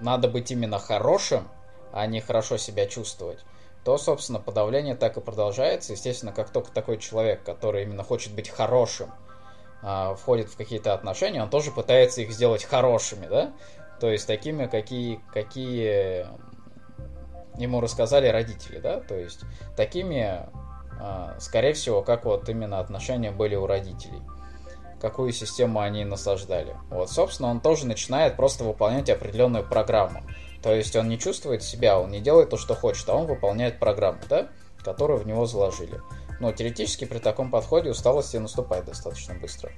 надо 0.02 0.28
быть 0.28 0.52
именно 0.52 0.80
хорошим, 0.80 1.48
а 1.94 2.06
не 2.06 2.22
хорошо 2.22 2.58
себя 2.58 2.86
чувствовать, 2.86 3.40
то, 3.84 3.98
собственно, 3.98 4.40
подавление 4.40 4.96
так 4.96 5.18
и 5.18 5.22
продолжается. 5.22 5.94
Естественно, 5.94 6.32
как 6.32 6.50
только 6.50 6.72
такой 6.72 6.98
человек, 6.98 7.44
который 7.44 7.84
именно 7.84 8.04
хочет 8.04 8.34
быть 8.34 8.50
хорошим, 8.50 9.12
э, 9.82 10.16
входит 10.16 10.50
в 10.50 10.58
какие-то 10.58 10.94
отношения, 10.94 11.42
он 11.42 11.50
тоже 11.50 11.72
пытается 11.72 12.22
их 12.22 12.32
сделать 12.32 12.64
хорошими, 12.64 13.28
да? 13.28 13.54
То 14.00 14.10
есть 14.10 14.28
такими, 14.28 14.66
какие, 14.66 15.22
какие 15.32 16.26
ему 17.58 17.82
рассказали 17.82 18.28
родители, 18.28 18.80
да, 18.80 19.00
то 19.00 19.16
есть 19.16 19.42
такими, 19.76 20.48
а, 21.00 21.36
скорее 21.40 21.74
всего, 21.74 22.02
как 22.02 22.26
вот 22.26 22.48
именно 22.50 22.80
отношения 22.80 23.32
были 23.32 23.56
у 23.56 23.66
родителей, 23.66 24.22
какую 25.02 25.34
систему 25.34 25.80
они 25.80 26.06
насаждали. 26.06 26.76
Вот, 26.90 27.10
собственно, 27.10 27.50
он 27.50 27.60
тоже 27.60 27.86
начинает 27.86 28.36
просто 28.36 28.64
выполнять 28.64 29.10
определенную 29.10 29.68
программу. 29.68 30.22
То 30.62 30.74
есть 30.74 30.96
он 30.96 31.10
не 31.10 31.18
чувствует 31.18 31.64
себя, 31.64 32.00
он 32.00 32.12
не 32.12 32.22
делает 32.22 32.52
то, 32.52 32.58
что 32.58 32.76
хочет, 32.76 33.10
а 33.10 33.16
он 33.16 33.26
выполняет 33.26 33.80
программу, 33.80 34.20
да, 34.30 34.50
которую 34.84 35.20
в 35.20 35.28
него 35.28 35.46
заложили. 35.46 36.00
Но 36.40 36.52
теоретически 36.52 37.06
при 37.06 37.20
таком 37.20 37.50
подходе 37.50 37.90
усталость 37.90 38.38
наступает 38.40 38.86
достаточно 38.86 39.34
быстро. 39.36 39.72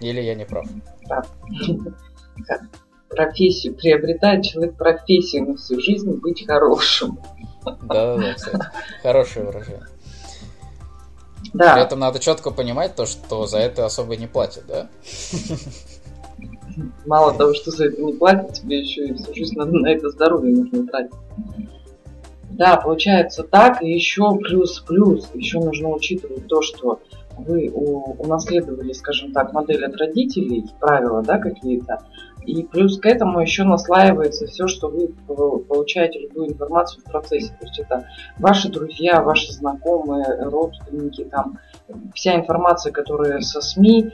Или 0.00 0.20
я 0.20 0.34
не 0.34 0.44
прав? 0.44 0.66
Да 1.08 1.22
профессию, 3.12 3.74
приобретает 3.74 4.44
человек 4.44 4.76
профессию 4.76 5.46
на 5.46 5.56
всю 5.56 5.80
жизнь 5.80 6.10
быть 6.12 6.46
хорошим. 6.46 7.20
Да, 7.64 8.16
да, 8.16 8.34
кстати. 8.34 8.64
Хорошее 9.02 9.46
выражение. 9.46 9.86
Да. 11.52 11.74
При 11.74 11.82
этом 11.82 11.98
надо 11.98 12.18
четко 12.18 12.50
понимать 12.50 12.94
то, 12.94 13.06
что 13.06 13.46
за 13.46 13.58
это 13.58 13.84
особо 13.84 14.16
не 14.16 14.26
платят, 14.26 14.64
да? 14.66 14.88
Мало 17.06 17.34
того, 17.34 17.54
что 17.54 17.70
за 17.70 17.86
это 17.86 18.02
не 18.02 18.12
платят, 18.12 18.54
тебе 18.54 18.80
еще 18.80 19.06
и 19.06 19.14
всю 19.14 19.34
жизнь 19.34 19.56
надо 19.56 19.72
на 19.72 19.88
это 19.88 20.10
здоровье 20.10 20.56
нужно 20.56 20.86
тратить. 20.86 21.14
Да, 22.50 22.76
получается 22.76 23.44
так, 23.44 23.82
и 23.82 23.90
еще 23.90 24.36
плюс-плюс, 24.36 25.30
еще 25.34 25.60
нужно 25.60 25.88
учитывать 25.88 26.46
то, 26.48 26.60
что 26.60 27.00
вы 27.36 27.70
унаследовали, 27.70 28.92
скажем 28.92 29.32
так, 29.32 29.52
модель 29.52 29.84
от 29.84 29.96
родителей, 29.96 30.66
правила, 30.78 31.22
да, 31.22 31.38
какие-то, 31.38 32.04
и 32.44 32.62
плюс 32.64 32.98
к 32.98 33.06
этому 33.06 33.40
еще 33.40 33.64
наслаивается 33.64 34.46
все, 34.46 34.66
что 34.66 34.88
вы 34.88 35.08
получаете 35.08 36.20
любую 36.20 36.48
информацию 36.48 37.02
в 37.02 37.10
процессе. 37.10 37.54
То 37.60 37.66
есть 37.66 37.78
это 37.78 38.06
ваши 38.38 38.68
друзья, 38.70 39.22
ваши 39.22 39.52
знакомые, 39.52 40.24
родственники, 40.42 41.24
там 41.24 41.58
вся 42.14 42.36
информация, 42.36 42.92
которая 42.92 43.40
со 43.40 43.60
СМИ 43.60 44.10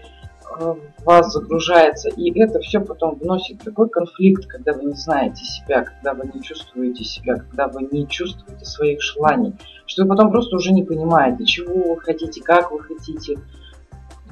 э, 0.61 0.75
в 0.99 1.05
вас 1.05 1.33
загружается. 1.33 2.11
И 2.11 2.39
это 2.39 2.61
все 2.61 2.81
потом 2.81 3.17
вносит 3.17 3.63
такой 3.63 3.89
конфликт, 3.89 4.47
когда 4.47 4.73
вы 4.73 4.85
не 4.85 4.95
знаете 4.95 5.45
себя, 5.45 5.85
когда 5.85 6.15
вы 6.15 6.31
не 6.33 6.43
чувствуете 6.43 7.05
себя, 7.05 7.37
когда 7.37 7.69
вы 7.69 7.89
не 7.91 8.07
чувствуете 8.07 8.65
своих 8.65 9.03
желаний, 9.03 9.55
что 9.87 10.03
вы 10.03 10.09
потом 10.11 10.31
просто 10.31 10.57
уже 10.57 10.73
не 10.73 10.85
понимаете, 10.85 11.45
чего 11.45 11.95
вы 11.95 12.01
хотите, 12.01 12.43
как 12.43 12.73
вы 12.73 12.81
хотите 12.81 13.39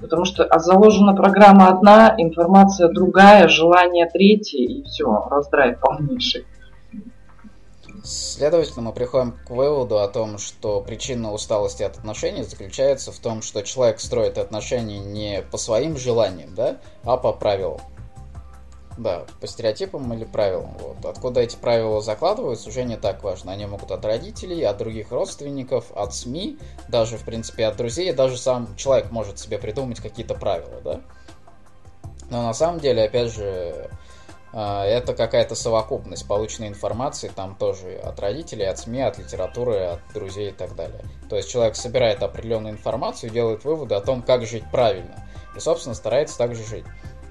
Потому 0.00 0.24
что 0.24 0.44
а 0.44 0.58
заложена 0.58 1.14
программа 1.14 1.68
одна, 1.68 2.14
информация 2.18 2.88
другая, 2.88 3.48
желание 3.48 4.06
третье, 4.06 4.58
и 4.58 4.82
все, 4.84 5.26
раздрай 5.30 5.76
полнейший. 5.76 6.44
Следовательно, 8.04 8.82
мы 8.82 8.92
приходим 8.92 9.32
к 9.32 9.50
выводу 9.50 9.98
о 9.98 10.06
том, 10.06 10.38
что 10.38 10.80
причина 10.80 11.32
усталости 11.32 11.82
от 11.82 11.96
отношений 11.96 12.44
заключается 12.44 13.10
в 13.10 13.18
том, 13.18 13.42
что 13.42 13.62
человек 13.62 13.98
строит 13.98 14.38
отношения 14.38 14.98
не 15.00 15.42
по 15.42 15.56
своим 15.56 15.96
желаниям, 15.96 16.54
да, 16.54 16.76
а 17.02 17.16
по 17.16 17.32
правилам. 17.32 17.80
Да, 18.96 19.26
по 19.40 19.46
стереотипам 19.46 20.12
или 20.14 20.24
правилам. 20.24 20.76
Вот. 20.78 21.04
Откуда 21.04 21.40
эти 21.40 21.56
правила 21.56 22.00
закладываются, 22.00 22.70
уже 22.70 22.84
не 22.84 22.96
так 22.96 23.22
важно. 23.22 23.52
Они 23.52 23.66
могут 23.66 23.90
от 23.90 24.04
родителей, 24.04 24.62
от 24.62 24.78
других 24.78 25.12
родственников, 25.12 25.92
от 25.94 26.14
СМИ, 26.14 26.58
даже, 26.88 27.18
в 27.18 27.24
принципе, 27.24 27.66
от 27.66 27.76
друзей. 27.76 28.12
Даже 28.12 28.38
сам 28.38 28.74
человек 28.76 29.10
может 29.10 29.38
себе 29.38 29.58
придумать 29.58 30.00
какие-то 30.00 30.34
правила, 30.34 30.80
да. 30.82 31.00
Но 32.30 32.42
на 32.42 32.54
самом 32.54 32.80
деле, 32.80 33.04
опять 33.04 33.32
же, 33.32 33.90
а, 34.52 34.86
это 34.86 35.14
какая-то 35.14 35.54
совокупность 35.54 36.26
полученной 36.26 36.68
информации, 36.68 37.30
там 37.34 37.56
тоже 37.56 37.96
от 37.96 38.18
родителей, 38.18 38.64
от 38.64 38.78
СМИ, 38.78 39.02
от 39.02 39.18
литературы, 39.18 39.76
от 39.80 40.00
друзей 40.14 40.48
и 40.48 40.52
так 40.52 40.74
далее. 40.74 41.04
То 41.28 41.36
есть 41.36 41.50
человек 41.50 41.76
собирает 41.76 42.22
определенную 42.22 42.72
информацию, 42.72 43.30
делает 43.30 43.64
выводы 43.64 43.94
о 43.94 44.00
том, 44.00 44.22
как 44.22 44.46
жить 44.46 44.64
правильно. 44.72 45.14
И, 45.54 45.60
собственно, 45.60 45.94
старается 45.94 46.38
так 46.38 46.54
же 46.54 46.64
жить. 46.64 46.86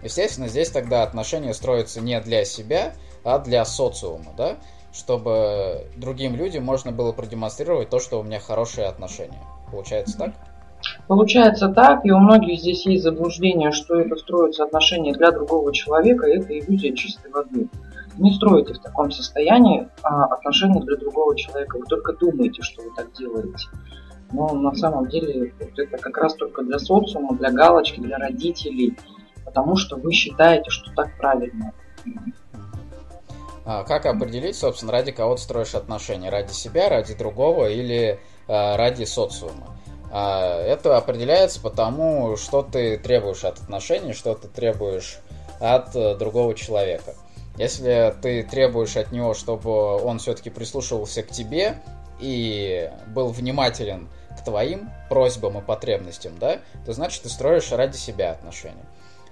Естественно, 0.06 0.48
здесь 0.48 0.70
тогда 0.70 1.02
отношения 1.02 1.52
строятся 1.56 2.00
не 2.00 2.22
для 2.22 2.46
себя, 2.46 2.94
а 3.24 3.40
для 3.40 3.66
социума, 3.66 4.34
да, 4.38 4.58
чтобы 4.94 5.88
другим 5.98 6.36
людям 6.36 6.64
можно 6.64 6.92
было 6.92 7.12
продемонстрировать 7.12 7.90
то, 7.90 8.00
что 8.00 8.20
у 8.20 8.24
меня 8.24 8.40
хорошие 8.40 8.86
отношения. 8.86 9.42
Получается 9.72 10.16
так? 10.20 10.34
Получается 11.08 11.70
так, 11.70 12.06
и 12.06 12.12
у 12.12 12.20
многих 12.20 12.60
здесь 12.60 12.86
есть 12.86 13.04
заблуждение, 13.04 13.72
что 13.72 14.00
это 14.00 14.16
строятся 14.16 14.66
отношения 14.66 15.12
для 15.12 15.32
другого 15.32 15.74
человека, 15.74 16.28
и 16.28 16.38
это 16.38 16.60
иллюзия 16.60 16.96
чистой 16.96 17.32
воды. 17.32 17.68
Не 18.20 18.32
стройте 18.32 18.76
в 18.76 18.80
таком 18.84 19.10
состоянии 19.10 19.90
а, 20.04 20.26
отношения 20.26 20.82
для 20.82 20.98
другого 20.98 21.36
человека, 21.36 21.78
вы 21.80 21.86
только 21.86 22.14
думаете, 22.14 22.62
что 22.62 22.84
вы 22.84 22.92
так 22.96 23.12
делаете. 23.14 23.70
Но 24.32 24.54
на 24.54 24.76
самом 24.76 25.10
деле 25.10 25.52
вот 25.60 25.80
это 25.80 25.98
как 25.98 26.16
раз 26.20 26.36
только 26.36 26.62
для 26.62 26.78
социума, 26.78 27.36
для 27.36 27.50
галочки, 27.50 28.00
для 28.00 28.20
родителей– 28.20 28.96
потому 29.56 29.78
что 29.78 29.96
вы 29.96 30.12
считаете, 30.12 30.70
что 30.70 30.92
так 30.94 31.16
правильно. 31.18 31.72
А 33.64 33.84
как 33.84 34.06
определить, 34.06 34.58
собственно, 34.58 34.92
ради 34.92 35.12
кого 35.12 35.38
ты 35.38 35.42
строишь 35.42 35.74
отношения? 35.74 36.30
Ради 36.30 36.52
себя, 36.52 36.90
ради 36.90 37.16
другого 37.16 37.70
или 37.70 38.20
э, 38.48 38.76
ради 38.76 39.06
социума? 39.06 39.76
А, 40.12 40.62
это 40.62 40.98
определяется 40.98 41.62
потому, 41.62 42.36
что 42.36 42.62
ты 42.62 42.98
требуешь 42.98 43.44
от 43.44 43.60
отношений, 43.60 44.14
что 44.14 44.36
ты 44.36 44.50
требуешь 44.50 45.20
от 45.60 45.96
э, 45.96 46.16
другого 46.16 46.54
человека. 46.54 47.16
Если 47.58 48.14
ты 48.22 48.44
требуешь 48.44 48.98
от 48.98 49.14
него, 49.14 49.34
чтобы 49.34 49.96
он 50.04 50.20
все-таки 50.20 50.50
прислушивался 50.50 51.24
к 51.24 51.30
тебе 51.30 51.78
и 52.20 52.92
был 53.08 53.30
внимателен 53.30 54.10
к 54.38 54.44
твоим 54.44 54.92
просьбам 55.10 55.58
и 55.58 55.62
потребностям, 55.62 56.34
да, 56.38 56.60
то 56.86 56.92
значит 56.92 57.24
ты 57.24 57.30
строишь 57.30 57.72
ради 57.72 57.96
себя 57.96 58.32
отношения. 58.32 58.86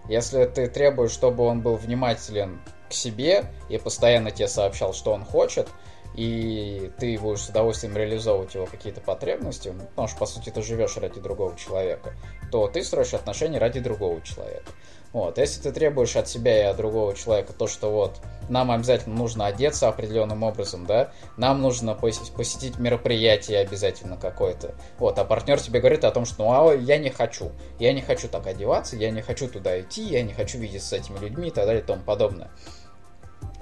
Если 0.07 0.45
ты 0.45 0.67
требуешь, 0.67 1.11
чтобы 1.11 1.43
он 1.45 1.61
был 1.61 1.75
внимателен 1.75 2.61
к 2.89 2.93
себе 2.93 3.45
и 3.69 3.77
постоянно 3.77 4.31
тебе 4.31 4.47
сообщал, 4.47 4.93
что 4.93 5.13
он 5.13 5.23
хочет, 5.23 5.69
и 6.15 6.91
ты 6.99 7.17
будешь 7.17 7.41
с 7.41 7.49
удовольствием 7.49 7.97
реализовывать 7.97 8.53
его 8.53 8.65
какие-то 8.65 9.01
потребности, 9.01 9.69
ну, 9.69 9.85
потому 9.85 10.07
что, 10.07 10.19
по 10.19 10.25
сути, 10.25 10.49
ты 10.49 10.61
живешь 10.61 10.97
ради 10.97 11.19
другого 11.19 11.57
человека, 11.57 12.13
то 12.51 12.67
ты 12.67 12.83
строишь 12.83 13.13
отношения 13.13 13.57
ради 13.57 13.79
другого 13.79 14.21
человека. 14.21 14.71
Вот. 15.13 15.37
Если 15.37 15.61
ты 15.61 15.71
требуешь 15.71 16.15
от 16.15 16.27
себя 16.27 16.59
и 16.59 16.65
от 16.65 16.75
другого 16.75 17.15
человека 17.15 17.53
то, 17.53 17.67
что 17.67 17.91
вот 17.91 18.19
нам 18.49 18.71
обязательно 18.71 19.15
нужно 19.15 19.45
одеться 19.45 19.87
определенным 19.87 20.43
образом, 20.43 20.85
да, 20.85 21.11
нам 21.37 21.61
нужно 21.61 21.93
посетить 21.93 22.79
мероприятие 22.79 23.59
обязательно 23.59 24.17
какое-то. 24.17 24.73
Вот, 24.97 25.17
а 25.19 25.23
партнер 25.23 25.61
тебе 25.61 25.79
говорит 25.79 26.03
о 26.03 26.11
том, 26.11 26.25
что 26.25 26.43
ну 26.43 26.51
а 26.51 26.75
я 26.75 26.97
не 26.97 27.09
хочу, 27.09 27.51
я 27.79 27.93
не 27.93 28.01
хочу 28.01 28.27
так 28.27 28.47
одеваться, 28.47 28.95
я 28.97 29.11
не 29.11 29.21
хочу 29.21 29.47
туда 29.47 29.79
идти, 29.79 30.03
я 30.03 30.23
не 30.23 30.33
хочу 30.33 30.57
видеться 30.57 30.89
с 30.89 30.93
этими 30.93 31.19
людьми 31.19 31.49
и 31.49 31.51
так 31.51 31.65
далее 31.65 31.83
и 31.83 31.85
тому 31.85 32.01
подобное 32.03 32.49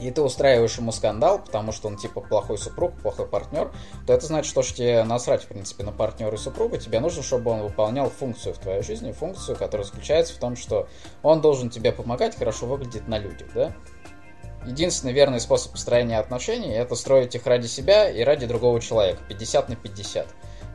и 0.01 0.11
ты 0.11 0.21
устраиваешь 0.21 0.77
ему 0.77 0.91
скандал, 0.91 1.39
потому 1.39 1.71
что 1.71 1.87
он 1.87 1.97
типа 1.97 2.21
плохой 2.21 2.57
супруг, 2.57 2.93
плохой 3.01 3.27
партнер, 3.27 3.71
то 4.07 4.13
это 4.13 4.25
значит, 4.25 4.49
что 4.49 4.61
тебе 4.63 5.03
насрать, 5.03 5.43
в 5.43 5.47
принципе, 5.47 5.83
на 5.83 5.91
партнера 5.91 6.33
и 6.33 6.37
супруга. 6.37 6.77
Тебе 6.77 6.99
нужно, 6.99 7.23
чтобы 7.23 7.51
он 7.51 7.61
выполнял 7.61 8.09
функцию 8.09 8.53
в 8.53 8.57
твоей 8.57 8.81
жизни, 8.81 9.11
функцию, 9.11 9.55
которая 9.55 9.85
заключается 9.85 10.33
в 10.33 10.37
том, 10.37 10.55
что 10.55 10.87
он 11.23 11.41
должен 11.41 11.69
тебе 11.69 11.91
помогать 11.91 12.37
хорошо 12.37 12.65
выглядеть 12.65 13.07
на 13.07 13.19
людях, 13.19 13.49
да? 13.53 13.73
Единственный 14.65 15.13
верный 15.13 15.39
способ 15.39 15.71
построения 15.71 16.19
отношений– 16.19 16.71
это 16.73 16.95
строить 16.95 17.33
их 17.33 17.47
ради 17.47 17.65
себя 17.65 18.09
и 18.09 18.23
ради 18.23 18.45
другого 18.45 18.79
человека, 18.79 19.19
50 19.27 19.69
на 19.69 19.75
50. 19.75 20.27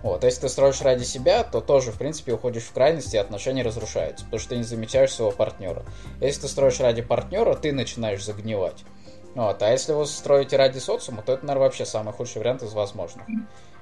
Вот. 0.02 0.24
Если 0.24 0.42
ты 0.42 0.48
строишь 0.48 0.80
ради 0.82 1.04
себя, 1.04 1.44
то 1.44 1.60
тоже, 1.60 1.92
в 1.92 1.98
принципе, 1.98 2.32
уходишь 2.32 2.64
в 2.64 2.72
крайности, 2.72 3.16
и 3.16 3.18
отношения 3.18 3.62
разрушаются, 3.62 4.24
потому 4.24 4.40
что 4.40 4.50
ты 4.50 4.56
не 4.56 4.62
замечаешь 4.62 5.12
своего 5.12 5.32
партнера. 5.32 5.84
Если 6.20 6.42
ты 6.42 6.48
строишь 6.48 6.80
ради 6.80 7.02
партнера, 7.02 7.54
ты 7.54 7.72
начинаешь 7.72 8.24
загнивать. 8.24 8.84
Вот. 9.36 9.62
А 9.62 9.70
если 9.70 9.92
вы 9.92 10.06
строите 10.06 10.56
ради 10.56 10.78
социума, 10.78 11.22
то 11.22 11.34
это, 11.34 11.44
наверное, 11.44 11.66
вообще 11.66 11.84
самый 11.84 12.14
худший 12.14 12.40
вариант 12.40 12.62
из 12.62 12.72
возможных. 12.72 13.26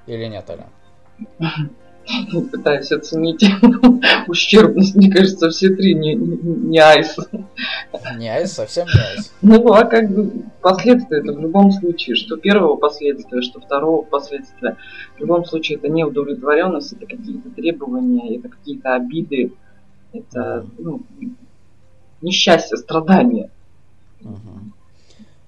Или 0.07 0.27
нет, 0.27 0.51
Аля? 0.51 0.67
пытаюсь 2.51 2.91
оценить 2.91 3.45
ущербность. 4.27 4.97
Мне 4.97 5.11
кажется, 5.13 5.51
все 5.51 5.71
три 5.71 5.95
не, 5.95 6.17
не, 6.17 6.79
айс. 6.79 7.17
Не 8.19 8.29
айс, 8.35 8.53
совсем 8.53 8.87
не 8.87 9.01
айс. 9.01 9.33
Ну, 9.43 9.73
а 9.73 9.85
как 9.85 10.11
бы 10.11 10.43
последствия 10.61 11.19
это 11.19 11.33
в 11.33 11.41
любом 11.41 11.71
случае, 11.71 12.17
что 12.17 12.37
первого 12.37 12.75
последствия, 12.75 13.41
что 13.41 13.61
второго 13.61 14.03
последствия. 14.03 14.77
В 15.17 15.21
любом 15.21 15.45
случае 15.45 15.79
это 15.79 15.89
не 15.89 16.05
удовлетворенность, 16.05 16.95
это 16.95 17.07
какие-то 17.07 17.51
требования, 17.51 18.37
это 18.37 18.49
какие-то 18.49 18.97
обиды, 18.97 19.53
это 20.13 20.67
ну, 20.79 21.03
несчастье, 22.21 22.77
страдания. 22.77 23.51
Угу. 24.21 24.73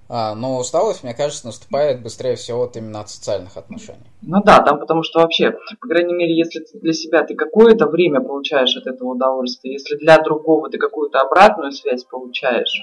А, 0.09 0.35
но 0.35 0.59
усталость, 0.59 1.03
мне 1.03 1.15
кажется, 1.15 1.47
наступает 1.47 2.03
быстрее 2.03 2.37
всего 2.37 2.61
вот 2.61 2.77
именно 2.77 3.01
от 3.01 3.11
социальных 3.11 3.57
отношений. 3.57 4.07
Ну 4.23 4.41
да, 4.43 4.61
там 4.61 4.79
потому 4.79 5.03
что 5.03 5.21
вообще, 5.21 5.53
по 5.81 5.89
крайней 5.89 6.15
мере, 6.15 6.37
если 6.37 6.65
для 6.75 6.93
себя 6.93 7.25
ты 7.25 7.35
какое-то 7.35 7.87
время 7.87 8.21
получаешь 8.21 8.77
от 8.77 8.87
этого 8.87 9.11
удовольствие, 9.11 9.75
если 9.75 9.97
для 9.97 10.19
другого 10.19 10.71
ты 10.71 10.79
какую-то 10.79 11.21
обратную 11.21 11.73
связь 11.73 12.05
получаешь, 12.05 12.83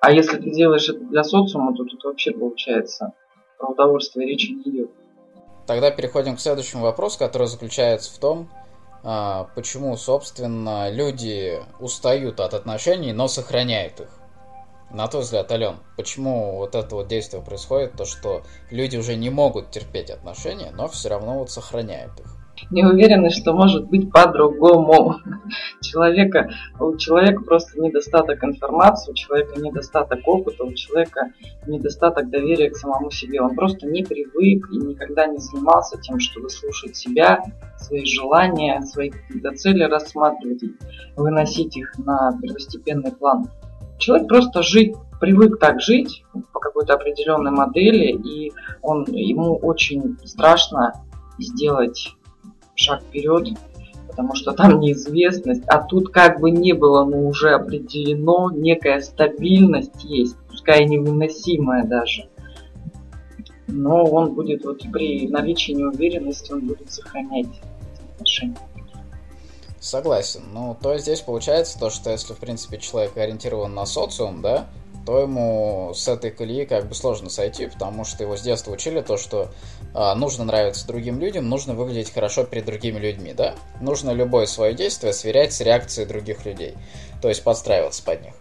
а 0.00 0.10
если 0.10 0.38
ты 0.38 0.50
делаешь 0.50 0.88
это 0.88 1.00
для 1.00 1.22
социума, 1.22 1.74
то 1.76 1.84
тут 1.84 2.02
вообще 2.04 2.32
получается 2.32 3.12
про 3.58 3.68
удовольствие 3.68 4.26
речи 4.26 4.50
не 4.50 4.62
идет. 4.62 4.90
Тогда 5.66 5.90
переходим 5.90 6.36
к 6.36 6.40
следующему 6.40 6.82
вопросу, 6.82 7.18
который 7.18 7.46
заключается 7.46 8.14
в 8.14 8.18
том, 8.18 8.48
а, 9.02 9.48
почему, 9.54 9.96
собственно, 9.96 10.90
люди 10.90 11.60
устают 11.80 12.40
от 12.40 12.54
отношений, 12.54 13.12
но 13.12 13.28
сохраняют 13.28 14.00
их. 14.00 14.08
На 14.90 15.08
твой 15.08 15.22
взгляд, 15.22 15.50
Ален, 15.50 15.76
почему 15.96 16.56
вот 16.58 16.74
это 16.74 16.94
вот 16.94 17.08
действие 17.08 17.42
происходит, 17.42 17.94
то 17.96 18.04
что 18.04 18.42
люди 18.70 18.96
уже 18.96 19.16
не 19.16 19.30
могут 19.30 19.70
терпеть 19.70 20.10
отношения, 20.10 20.70
но 20.72 20.88
все 20.88 21.08
равно 21.08 21.38
вот 21.38 21.50
сохраняют 21.50 22.12
их? 22.20 22.36
Не 22.70 22.84
уверены, 22.84 23.30
что 23.30 23.52
может 23.52 23.88
быть 23.88 24.10
по-другому. 24.10 25.16
Человека, 25.82 26.50
у 26.80 26.96
человека 26.96 27.42
просто 27.42 27.78
недостаток 27.80 28.42
информации, 28.42 29.12
у 29.12 29.14
человека 29.14 29.60
недостаток 29.60 30.20
опыта, 30.26 30.64
у 30.64 30.72
человека 30.72 31.32
недостаток 31.66 32.30
доверия 32.30 32.70
к 32.70 32.76
самому 32.76 33.10
себе. 33.10 33.40
Он 33.40 33.54
просто 33.54 33.86
не 33.86 34.02
привык 34.02 34.68
и 34.72 34.76
никогда 34.78 35.26
не 35.26 35.38
занимался 35.38 36.00
тем, 36.00 36.18
чтобы 36.18 36.48
слушать 36.48 36.96
себя, 36.96 37.42
свои 37.76 38.04
желания, 38.04 38.80
свои 38.82 39.10
цели 39.56 39.82
рассматривать, 39.82 40.62
выносить 41.16 41.76
их 41.76 41.98
на 41.98 42.38
первостепенный 42.40 43.12
план. 43.12 43.48
Человек 43.98 44.28
просто 44.28 44.62
жить, 44.62 44.94
привык 45.20 45.58
так 45.58 45.80
жить 45.80 46.24
по 46.52 46.60
какой-то 46.60 46.94
определенной 46.94 47.50
модели, 47.50 48.12
и 48.12 48.52
он, 48.82 49.04
ему 49.04 49.56
очень 49.56 50.16
страшно 50.24 50.92
сделать 51.38 52.14
шаг 52.74 53.02
вперед, 53.02 53.48
потому 54.08 54.34
что 54.34 54.52
там 54.52 54.80
неизвестность, 54.80 55.64
а 55.66 55.82
тут 55.82 56.10
как 56.10 56.40
бы 56.40 56.50
не 56.50 56.72
было, 56.72 57.04
но 57.04 57.26
уже 57.26 57.50
определено, 57.50 58.50
некая 58.50 59.00
стабильность 59.00 60.04
есть, 60.04 60.36
пускай 60.48 60.84
невыносимая 60.84 61.84
даже. 61.84 62.28
Но 63.66 64.04
он 64.04 64.34
будет 64.34 64.64
вот 64.64 64.82
при 64.92 65.28
наличии 65.28 65.72
неуверенности, 65.72 66.52
он 66.52 66.60
будет 66.60 66.92
сохранять 66.92 67.60
отношения. 68.14 68.56
Согласен. 69.86 70.42
Ну, 70.52 70.76
то 70.82 70.98
здесь 70.98 71.20
получается 71.20 71.78
то, 71.78 71.90
что 71.90 72.10
если, 72.10 72.32
в 72.32 72.38
принципе, 72.38 72.78
человек 72.78 73.16
ориентирован 73.16 73.72
на 73.72 73.86
социум, 73.86 74.42
да, 74.42 74.66
то 75.06 75.20
ему 75.20 75.92
с 75.94 76.08
этой 76.08 76.32
колеи 76.32 76.64
как 76.64 76.88
бы 76.88 76.94
сложно 76.96 77.30
сойти, 77.30 77.68
потому 77.68 78.04
что 78.04 78.24
его 78.24 78.36
с 78.36 78.42
детства 78.42 78.72
учили 78.72 79.00
то, 79.00 79.16
что 79.16 79.52
э, 79.94 80.14
нужно 80.14 80.42
нравиться 80.42 80.88
другим 80.88 81.20
людям, 81.20 81.48
нужно 81.48 81.74
выглядеть 81.74 82.12
хорошо 82.12 82.42
перед 82.42 82.64
другими 82.64 82.98
людьми, 82.98 83.32
да? 83.32 83.54
Нужно 83.80 84.10
любое 84.10 84.46
свое 84.46 84.74
действие 84.74 85.12
сверять 85.12 85.52
с 85.52 85.60
реакцией 85.60 86.08
других 86.08 86.44
людей, 86.44 86.74
то 87.22 87.28
есть 87.28 87.44
подстраиваться 87.44 88.02
под 88.02 88.22
них. 88.22 88.34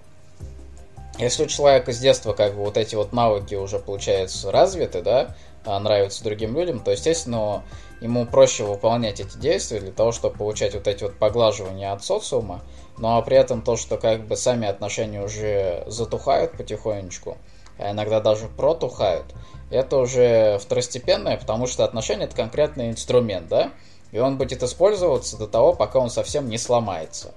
Если 1.20 1.44
у 1.44 1.48
человека 1.48 1.94
с 1.94 2.00
детства 2.00 2.34
как 2.34 2.56
бы 2.56 2.64
вот 2.64 2.76
эти 2.76 2.96
вот 2.96 3.14
навыки 3.14 3.54
уже, 3.54 3.78
получается, 3.78 4.52
развиты, 4.52 5.04
да, 5.04 5.36
а 5.66 5.80
нравятся 5.80 6.24
другим 6.24 6.56
людям, 6.56 6.80
то, 6.80 6.92
естественно, 6.92 7.64
ему 8.02 8.26
проще 8.26 8.64
выполнять 8.64 9.20
эти 9.20 9.38
действия 9.38 9.80
для 9.80 9.92
того, 9.92 10.12
чтобы 10.12 10.38
получать 10.38 10.74
вот 10.74 10.88
эти 10.88 11.04
вот 11.04 11.18
поглаживания 11.18 11.92
от 11.92 12.04
социума, 12.04 12.62
но 12.98 13.22
при 13.22 13.38
этом 13.38 13.62
то, 13.62 13.76
что 13.76 13.98
как 13.98 14.26
бы 14.26 14.36
сами 14.36 14.68
отношения 14.68 15.24
уже 15.24 15.84
затухают 15.88 16.52
потихонечку, 16.52 17.38
а 17.78 17.92
иногда 17.92 18.22
даже 18.22 18.48
протухают, 18.48 19.26
это 19.72 19.98
уже 19.98 20.60
второстепенное, 20.60 21.38
потому 21.38 21.68
что 21.68 21.84
отношения 21.84 22.26
это 22.26 22.36
конкретный 22.36 22.90
инструмент, 22.90 23.48
да, 23.48 23.72
и 24.12 24.20
он 24.20 24.38
будет 24.38 24.64
использоваться 24.64 25.38
до 25.38 25.48
того, 25.48 25.74
пока 25.74 26.00
он 26.00 26.10
совсем 26.10 26.48
не 26.48 26.58
сломается. 26.58 27.34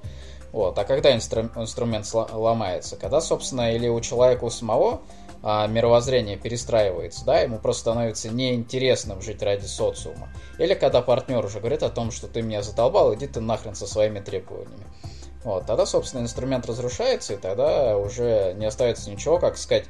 Вот. 0.52 0.78
А 0.78 0.84
когда 0.84 1.14
инстру- 1.14 1.50
инструмент 1.60 2.06
ломается? 2.12 2.96
Когда, 2.96 3.20
собственно, 3.20 3.74
или 3.74 3.88
у 3.88 4.00
человека 4.00 4.44
у 4.44 4.50
самого 4.50 5.00
а, 5.42 5.66
мировоззрение 5.66 6.36
перестраивается, 6.36 7.24
да, 7.24 7.40
ему 7.40 7.58
просто 7.58 7.82
становится 7.82 8.28
неинтересным 8.28 9.22
жить 9.22 9.42
ради 9.42 9.66
социума. 9.66 10.28
Или 10.58 10.74
когда 10.74 11.00
партнер 11.00 11.44
уже 11.44 11.60
говорит 11.60 11.82
о 11.82 11.90
том, 11.90 12.10
что 12.10 12.26
ты 12.26 12.42
меня 12.42 12.62
задолбал, 12.62 13.14
иди 13.14 13.26
ты 13.26 13.40
нахрен 13.40 13.74
со 13.74 13.86
своими 13.86 14.20
требованиями. 14.20 14.84
Вот, 15.44 15.66
тогда, 15.66 15.86
собственно, 15.86 16.22
инструмент 16.22 16.66
разрушается, 16.66 17.34
и 17.34 17.36
тогда 17.36 17.96
уже 17.96 18.54
не 18.54 18.66
остается 18.66 19.10
ничего, 19.10 19.38
как 19.38 19.56
сказать, 19.56 19.84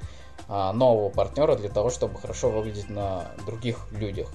а, 0.49 0.73
нового 0.73 1.09
партнера 1.09 1.57
для 1.57 1.71
того, 1.71 1.91
чтобы 1.91 2.19
хорошо 2.19 2.51
выглядеть 2.51 2.91
на 2.91 3.33
других 3.47 3.91
людях. 3.91 4.29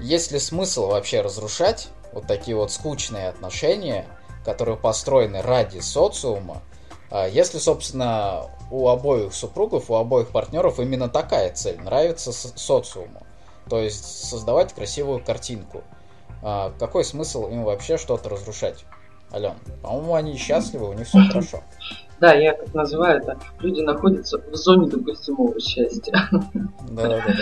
Есть 0.00 0.32
ли 0.32 0.38
смысл 0.38 0.86
вообще 0.86 1.20
разрушать 1.20 1.88
вот 2.12 2.26
такие 2.26 2.56
вот 2.56 2.72
скучные 2.72 3.28
отношения, 3.28 4.06
которые 4.44 4.76
построены 4.76 5.42
ради 5.42 5.80
социума, 5.80 6.62
а, 7.10 7.28
если, 7.28 7.58
собственно, 7.58 8.50
у 8.70 8.88
обоих 8.88 9.34
супругов, 9.34 9.90
у 9.90 9.94
обоих 9.94 10.28
партнеров 10.28 10.78
именно 10.78 11.08
такая 11.08 11.52
цель, 11.52 11.80
нравится 11.80 12.32
социуму. 12.32 13.22
То 13.68 13.78
есть 13.78 14.04
создавать 14.28 14.72
красивую 14.72 15.24
картинку. 15.24 15.82
А 16.42 16.72
какой 16.78 17.04
смысл 17.04 17.48
им 17.48 17.64
вообще 17.64 17.98
что-то 17.98 18.30
разрушать? 18.30 18.84
Ален, 19.32 19.54
по-моему, 19.82 20.14
они 20.14 20.36
счастливы, 20.36 20.88
у 20.88 20.92
них 20.92 21.06
все 21.06 21.20
хорошо. 21.28 21.62
Да, 22.18 22.34
я 22.34 22.54
как 22.54 22.74
называю 22.74 23.20
это, 23.20 23.38
люди 23.60 23.80
находятся 23.80 24.38
в 24.38 24.54
зоне 24.54 24.88
допустимого 24.88 25.58
счастья. 25.60 26.28
Да-да-да. 26.90 27.34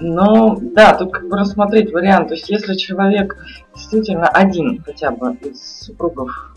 Ну, 0.00 0.58
да, 0.60 0.94
тут 0.94 1.12
как 1.12 1.28
бы 1.28 1.38
рассмотреть 1.38 1.92
вариант. 1.92 2.28
То 2.28 2.34
есть, 2.34 2.48
если 2.48 2.74
человек 2.74 3.36
действительно 3.74 4.26
один 4.26 4.82
хотя 4.82 5.10
бы 5.10 5.34
из 5.34 5.82
супругов 5.82 6.51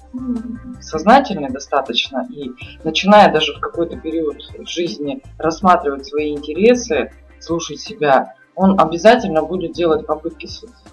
сознательный 0.81 1.49
достаточно 1.49 2.27
и 2.29 2.51
начиная 2.83 3.31
даже 3.31 3.53
в 3.53 3.59
какой-то 3.59 3.97
период 3.97 4.37
жизни 4.67 5.21
рассматривать 5.37 6.05
свои 6.05 6.31
интересы, 6.33 7.11
слушать 7.39 7.79
себя, 7.79 8.35
он 8.55 8.79
обязательно 8.79 9.43
будет 9.43 9.73
делать 9.73 10.05
попытки 10.05 10.47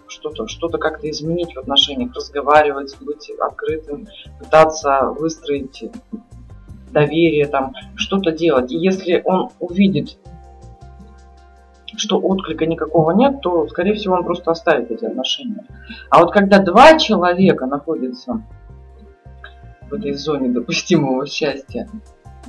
что-то 0.09 0.49
что 0.49 0.69
как-то 0.69 1.09
изменить 1.11 1.55
в 1.55 1.59
отношениях, 1.59 2.15
разговаривать, 2.15 2.97
быть 3.01 3.31
открытым, 3.41 4.09
пытаться 4.39 5.15
выстроить 5.17 5.85
доверие, 6.91 7.47
там, 7.47 7.73
что-то 7.95 8.33
делать. 8.33 8.71
И 8.73 8.77
если 8.77 9.23
он 9.25 9.51
увидит, 9.61 10.19
что 11.97 12.19
отклика 12.19 12.67
никакого 12.67 13.13
нет, 13.13 13.41
то, 13.43 13.69
скорее 13.69 13.95
всего, 13.95 14.15
он 14.15 14.25
просто 14.25 14.51
оставит 14.51 14.91
эти 14.91 15.05
отношения. 15.05 15.65
А 16.11 16.21
вот 16.21 16.33
когда 16.33 16.59
два 16.59 16.99
человека 16.99 17.67
находятся 17.67 18.43
в 19.90 19.95
этой 19.95 20.12
зоне 20.14 20.49
допустимого 20.51 21.27
счастья. 21.27 21.88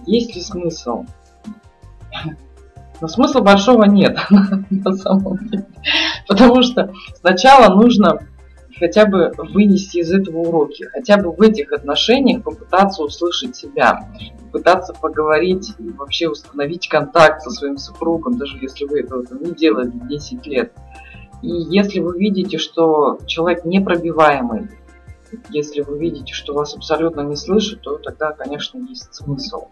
Есть 0.06 0.36
ли 0.36 0.42
смысл? 0.42 1.06
Но 3.02 3.08
смысла 3.08 3.42
большого 3.42 3.84
нет 3.84 4.18
на 4.70 4.94
самом 4.94 5.38
деле. 5.48 5.66
Потому 6.28 6.62
что 6.64 6.94
сначала 7.20 7.74
нужно 7.76 8.20
хотя 8.80 9.06
бы 9.06 9.32
вынести 9.38 9.98
из 9.98 10.12
этого 10.12 10.40
уроки, 10.40 10.84
хотя 10.92 11.18
бы 11.18 11.32
в 11.32 11.42
этих 11.42 11.72
отношениях 11.72 12.44
попытаться 12.44 13.04
услышать 13.04 13.56
себя, 13.56 14.10
попытаться 14.46 14.94
поговорить, 14.94 15.74
вообще 15.80 16.30
установить 16.30 16.88
контакт 16.88 17.42
со 17.42 17.50
своим 17.50 17.78
супругом, 17.78 18.38
даже 18.38 18.58
если 18.58 18.86
вы 18.86 19.02
этого 19.02 19.26
не 19.40 19.54
делали 19.54 19.92
10 19.94 20.46
лет. 20.48 20.74
И 21.42 21.50
если 21.50 22.00
вы 22.00 22.18
видите, 22.18 22.58
что 22.58 23.20
человек 23.26 23.66
непробиваемый, 23.66 24.70
если 25.50 25.82
вы 25.82 26.00
видите, 26.00 26.34
что 26.34 26.54
вас 26.54 26.76
абсолютно 26.76 27.22
не 27.22 27.36
слышат, 27.36 27.82
то 27.82 27.98
тогда, 27.98 28.32
конечно, 28.32 28.80
есть 28.80 29.14
смысл. 29.14 29.68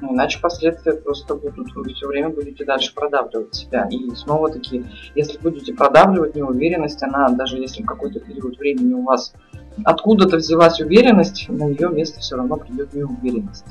Ну, 0.00 0.12
иначе 0.14 0.40
последствия 0.40 0.92
просто 0.92 1.34
будут, 1.34 1.74
вы 1.74 1.94
все 1.94 2.06
время 2.06 2.28
будете 2.28 2.64
дальше 2.64 2.94
продавливать 2.94 3.54
себя. 3.54 3.88
И 3.90 4.14
снова 4.14 4.50
таки, 4.50 4.84
если 5.14 5.38
будете 5.38 5.72
продавливать 5.72 6.34
неуверенность, 6.34 7.02
она, 7.02 7.28
даже 7.30 7.56
если 7.56 7.82
в 7.82 7.86
какой-то 7.86 8.20
период 8.20 8.58
времени 8.58 8.92
у 8.92 9.04
вас 9.04 9.32
откуда-то 9.84 10.36
взялась 10.36 10.80
уверенность, 10.80 11.48
на 11.48 11.68
ее 11.68 11.88
место 11.88 12.20
все 12.20 12.36
равно 12.36 12.56
придет 12.56 12.92
неуверенность. 12.92 13.64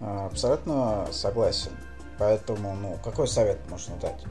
А, 0.00 0.26
абсолютно 0.26 1.06
согласен. 1.12 1.70
Поэтому, 2.18 2.76
ну, 2.80 2.96
какой 3.02 3.28
совет 3.28 3.58
можно 3.70 3.94
дать? 4.00 4.22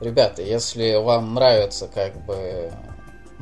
Ребята, 0.00 0.42
если 0.42 0.96
вам 0.96 1.34
нравится, 1.34 1.88
как 1.92 2.24
бы, 2.24 2.70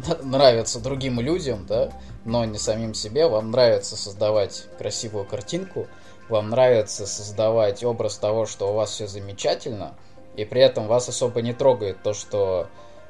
нравится 0.22 0.80
другим 0.80 1.20
людям, 1.20 1.66
да, 1.66 1.90
но 2.24 2.44
не 2.44 2.58
самим 2.58 2.94
себе, 2.94 3.26
вам 3.26 3.50
нравится 3.50 3.96
создавать 3.96 4.66
красивую 4.78 5.24
картинку, 5.24 5.86
вам 6.28 6.50
нравится 6.50 7.06
создавать 7.06 7.82
образ 7.84 8.18
того, 8.18 8.46
что 8.46 8.70
у 8.70 8.74
вас 8.74 8.90
все 8.90 9.06
замечательно, 9.06 9.94
и 10.36 10.44
при 10.44 10.60
этом 10.60 10.86
вас 10.86 11.08
особо 11.08 11.42
не 11.42 11.52
трогает 11.52 12.02
то, 12.02 12.12
что 12.12 12.68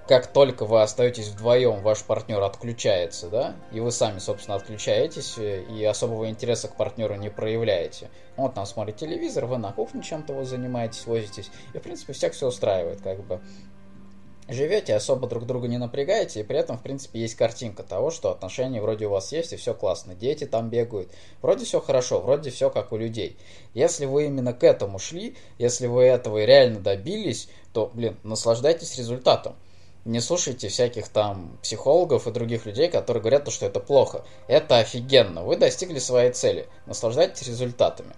как 0.09 0.27
только 0.29 0.65
вы 0.65 0.81
остаетесь 0.81 1.29
вдвоем, 1.29 1.83
ваш 1.83 2.03
партнер 2.03 2.43
отключается, 2.43 3.29
да, 3.29 3.57
и 3.73 3.81
вы 3.81 3.93
сами, 3.93 4.19
собственно, 4.21 4.57
отключаетесь, 4.57 5.37
э, 5.37 5.65
и 5.65 5.85
особого 5.85 6.31
интереса 6.31 6.69
к 6.69 6.77
партнеру 6.77 7.15
не 7.17 7.29
проявляете. 7.29 8.09
Он 8.39 8.51
там 8.51 8.65
смотрит 8.65 8.97
телевизор, 8.97 9.45
вы 9.45 9.59
на 9.59 9.71
кухне 9.71 10.03
чем-то 10.03 10.33
вы 10.33 10.47
занимаетесь, 10.47 11.07
возитесь, 11.07 11.51
и, 11.75 11.79
в 11.79 11.83
принципе, 11.83 12.15
всех 12.15 12.33
все 12.33 12.47
устраивает, 12.47 13.03
как 13.03 13.23
бы. 13.23 13.41
Живете, 14.49 14.95
особо 14.95 15.29
друг 15.29 15.45
друга 15.47 15.69
не 15.69 15.77
напрягаете, 15.77 16.41
и 16.41 16.43
при 16.43 16.59
этом, 16.59 16.79
в 16.79 16.83
принципе, 16.83 17.21
есть 17.21 17.35
картинка 17.35 17.83
того, 17.83 18.11
что 18.11 18.31
отношения 18.31 18.81
вроде 18.81 19.07
у 19.07 19.11
вас 19.11 19.31
есть, 19.33 19.53
и 19.53 19.57
все 19.57 19.75
классно. 19.75 20.15
Дети 20.15 20.45
там 20.45 20.71
бегают. 20.71 21.11
Вроде 21.43 21.67
все 21.67 21.81
хорошо, 21.81 22.21
вроде 22.21 22.51
все 22.51 22.71
как 22.71 22.93
у 22.93 22.97
людей. 22.97 23.37
Если 23.75 24.07
вы 24.07 24.27
именно 24.27 24.55
к 24.55 24.65
этому 24.65 24.99
шли, 24.99 25.37
если 25.59 25.87
вы 25.87 26.05
этого 26.05 26.39
и 26.39 26.47
реально 26.47 26.81
добились, 26.81 27.49
то, 27.75 27.91
блин, 27.93 28.17
наслаждайтесь 28.23 28.97
результатом 28.97 29.55
не 30.09 30.21
слушайте 30.21 30.69
всяких 30.69 31.09
там 31.09 31.59
психологов 31.63 32.27
и 32.27 32.31
других 32.31 32.65
людей, 32.65 32.89
которые 32.89 33.21
говорят, 33.21 33.51
что 33.53 33.67
это 33.67 33.79
плохо. 33.79 34.25
Это 34.47 34.79
офигенно. 34.79 35.45
Вы 35.45 35.57
достигли 35.57 35.99
своей 35.99 36.33
цели. 36.33 36.67
Наслаждайтесь 36.87 37.47
результатами. 37.47 38.15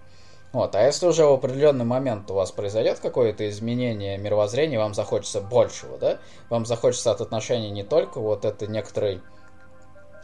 Вот. 0.53 0.75
А 0.75 0.83
если 0.83 1.07
уже 1.07 1.25
в 1.25 1.33
определенный 1.33 1.85
момент 1.85 2.31
у 2.31 2.35
вас 2.35 2.51
произойдет 2.51 2.99
какое-то 2.99 3.49
изменение 3.49 4.19
мировоззрения, 4.19 4.79
вам 4.79 4.95
захочется 4.95 5.41
большего, 5.41 5.97
да? 5.97 6.19
Вам 6.49 6.67
захочется 6.67 7.13
от 7.13 7.21
отношений 7.21 7.71
не 7.71 7.85
только 7.85 8.21
вот 8.21 8.45
этой 8.45 8.67
некоторой 8.67 9.23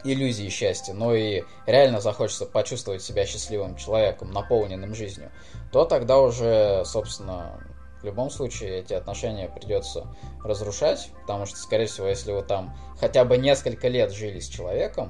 иллюзии 0.03 0.49
счастья, 0.49 0.93
но 0.93 1.13
и 1.13 1.43
реально 1.65 2.01
захочется 2.01 2.45
почувствовать 2.45 3.01
себя 3.01 3.25
счастливым 3.25 3.75
человеком, 3.75 4.31
наполненным 4.31 4.93
жизнью, 4.93 5.31
то 5.71 5.85
тогда 5.85 6.19
уже, 6.19 6.83
собственно, 6.85 7.59
в 8.01 8.05
любом 8.05 8.29
случае 8.29 8.79
эти 8.79 8.93
отношения 8.93 9.49
придется 9.49 10.07
разрушать, 10.43 11.09
потому 11.21 11.45
что, 11.45 11.57
скорее 11.57 11.87
всего, 11.87 12.07
если 12.07 12.31
вы 12.31 12.43
там 12.43 12.77
хотя 12.99 13.25
бы 13.25 13.37
несколько 13.37 13.87
лет 13.87 14.11
жили 14.11 14.39
с 14.39 14.47
человеком, 14.47 15.09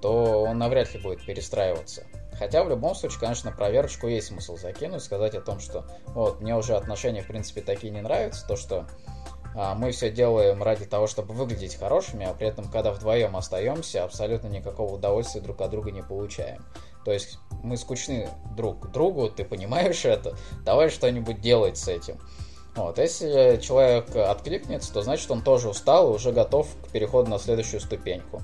то 0.00 0.42
он 0.42 0.58
навряд 0.58 0.94
ли 0.94 1.00
будет 1.00 1.24
перестраиваться. 1.26 2.06
Хотя 2.38 2.62
в 2.62 2.68
любом 2.68 2.94
случае, 2.94 3.20
конечно, 3.20 3.50
проверочку 3.50 4.06
есть 4.06 4.28
смысл 4.28 4.56
закинуть, 4.56 5.02
сказать 5.02 5.34
о 5.34 5.40
том, 5.40 5.58
что 5.58 5.84
вот 6.08 6.40
мне 6.40 6.56
уже 6.56 6.76
отношения 6.76 7.22
в 7.22 7.26
принципе 7.26 7.60
такие 7.60 7.92
не 7.92 8.00
нравятся, 8.00 8.46
то 8.46 8.56
что 8.56 8.86
а, 9.56 9.74
мы 9.74 9.90
все 9.90 10.10
делаем 10.10 10.62
ради 10.62 10.84
того, 10.84 11.08
чтобы 11.08 11.34
выглядеть 11.34 11.74
хорошими, 11.74 12.26
а 12.26 12.34
при 12.34 12.46
этом, 12.46 12.70
когда 12.70 12.92
вдвоем 12.92 13.36
остаемся, 13.36 14.04
абсолютно 14.04 14.46
никакого 14.46 14.94
удовольствия 14.94 15.40
друг 15.40 15.60
от 15.60 15.70
друга 15.70 15.90
не 15.90 16.02
получаем. 16.02 16.64
То 17.04 17.12
есть 17.12 17.38
мы 17.62 17.76
скучны 17.76 18.28
друг 18.56 18.92
другу, 18.92 19.28
ты 19.30 19.44
понимаешь 19.44 20.04
это, 20.04 20.36
давай 20.64 20.90
что-нибудь 20.90 21.40
делать 21.40 21.76
с 21.76 21.88
этим. 21.88 22.20
Вот, 22.76 22.98
если 22.98 23.58
человек 23.60 24.14
откликнется, 24.14 24.92
то 24.92 25.02
значит 25.02 25.28
он 25.32 25.42
тоже 25.42 25.68
устал 25.68 26.12
и 26.12 26.14
уже 26.14 26.30
готов 26.30 26.68
к 26.84 26.90
переходу 26.90 27.28
на 27.28 27.38
следующую 27.40 27.80
ступеньку. 27.80 28.42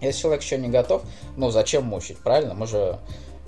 Если 0.00 0.22
человек 0.22 0.42
еще 0.42 0.58
не 0.58 0.68
готов, 0.68 1.02
ну 1.36 1.50
зачем 1.50 1.84
мучить, 1.84 2.18
правильно? 2.18 2.54
Мы 2.54 2.66
же 2.66 2.98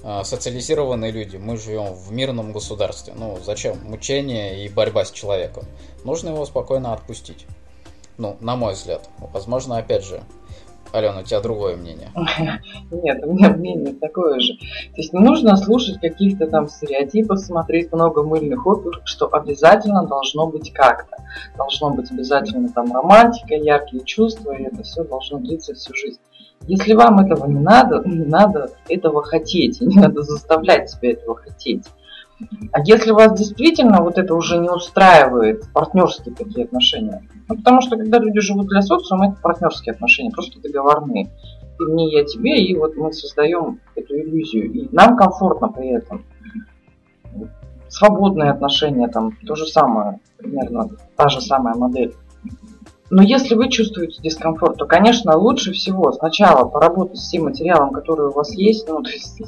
э, 0.02 0.24
социализированные 0.24 1.10
люди, 1.10 1.36
мы 1.36 1.56
живем 1.56 1.94
в 1.94 2.10
мирном 2.12 2.52
государстве. 2.52 3.14
Ну 3.16 3.38
зачем 3.44 3.78
мучение 3.84 4.64
и 4.64 4.68
борьба 4.68 5.04
с 5.04 5.10
человеком? 5.10 5.64
Нужно 6.04 6.30
его 6.30 6.44
спокойно 6.46 6.92
отпустить. 6.92 7.46
Ну, 8.16 8.36
на 8.40 8.56
мой 8.56 8.74
взгляд. 8.74 9.08
Возможно, 9.18 9.78
опять 9.78 10.04
же, 10.04 10.22
Алена, 10.92 11.20
у 11.20 11.22
тебя 11.22 11.40
другое 11.40 11.76
мнение. 11.76 12.10
Нет, 12.90 13.22
у 13.24 13.34
меня 13.34 13.50
мнение 13.50 13.94
такое 13.94 14.40
же. 14.40 14.54
То 14.56 14.96
есть 14.96 15.12
не 15.12 15.20
нужно 15.20 15.56
слушать 15.56 16.00
каких-то 16.00 16.46
там 16.46 16.68
стереотипов, 16.68 17.40
смотреть 17.40 17.92
много 17.92 18.22
мыльных 18.22 18.66
опер, 18.66 19.00
что 19.04 19.28
обязательно 19.32 20.06
должно 20.06 20.46
быть 20.46 20.72
как-то. 20.72 21.16
Должно 21.56 21.90
быть 21.90 22.10
обязательно 22.10 22.70
там 22.70 22.92
романтика, 22.92 23.54
яркие 23.54 24.02
чувства, 24.04 24.52
и 24.52 24.64
это 24.64 24.82
все 24.82 25.04
должно 25.04 25.38
длиться 25.38 25.74
всю 25.74 25.94
жизнь. 25.94 26.20
Если 26.66 26.92
вам 26.92 27.20
этого 27.20 27.46
не 27.46 27.60
надо, 27.60 28.02
не 28.04 28.26
надо 28.26 28.70
этого 28.88 29.22
хотеть, 29.22 29.80
не 29.80 29.96
надо 29.96 30.22
заставлять 30.22 30.90
себя 30.90 31.12
этого 31.12 31.36
хотеть. 31.36 31.84
А 32.72 32.80
если 32.84 33.10
вас 33.10 33.36
действительно 33.36 34.00
вот 34.02 34.16
это 34.16 34.34
уже 34.34 34.58
не 34.58 34.70
устраивает, 34.70 35.64
партнерские 35.72 36.34
такие 36.34 36.66
отношения, 36.66 37.26
ну, 37.48 37.56
потому 37.56 37.80
что 37.80 37.96
когда 37.96 38.18
люди 38.18 38.40
живут 38.40 38.68
для 38.68 38.82
социума, 38.82 39.28
это 39.28 39.40
партнерские 39.42 39.94
отношения, 39.94 40.30
просто 40.30 40.60
договорные. 40.60 41.30
Ты 41.78 41.84
мне, 41.84 42.10
я 42.12 42.24
тебе, 42.24 42.62
и 42.62 42.76
вот 42.76 42.96
мы 42.96 43.12
создаем 43.12 43.80
эту 43.94 44.16
иллюзию. 44.16 44.70
И 44.70 44.88
нам 44.94 45.16
комфортно 45.16 45.68
при 45.68 45.88
этом. 45.90 46.24
Свободные 47.88 48.50
отношения, 48.50 49.08
там, 49.08 49.32
то 49.46 49.54
же 49.54 49.66
самое, 49.66 50.20
примерно, 50.36 50.90
та 51.16 51.28
же 51.28 51.40
самая 51.40 51.74
модель. 51.74 52.14
Но 53.10 53.22
если 53.22 53.54
вы 53.54 53.70
чувствуете 53.70 54.20
дискомфорт, 54.22 54.76
то, 54.76 54.86
конечно, 54.86 55.36
лучше 55.36 55.72
всего 55.72 56.12
сначала 56.12 56.68
поработать 56.68 57.18
с 57.18 57.30
тем 57.30 57.44
материалом, 57.44 57.90
который 57.90 58.28
у 58.28 58.32
вас 58.32 58.52
есть, 58.52 58.86
ну, 58.86 59.02
то 59.02 59.10
есть 59.10 59.40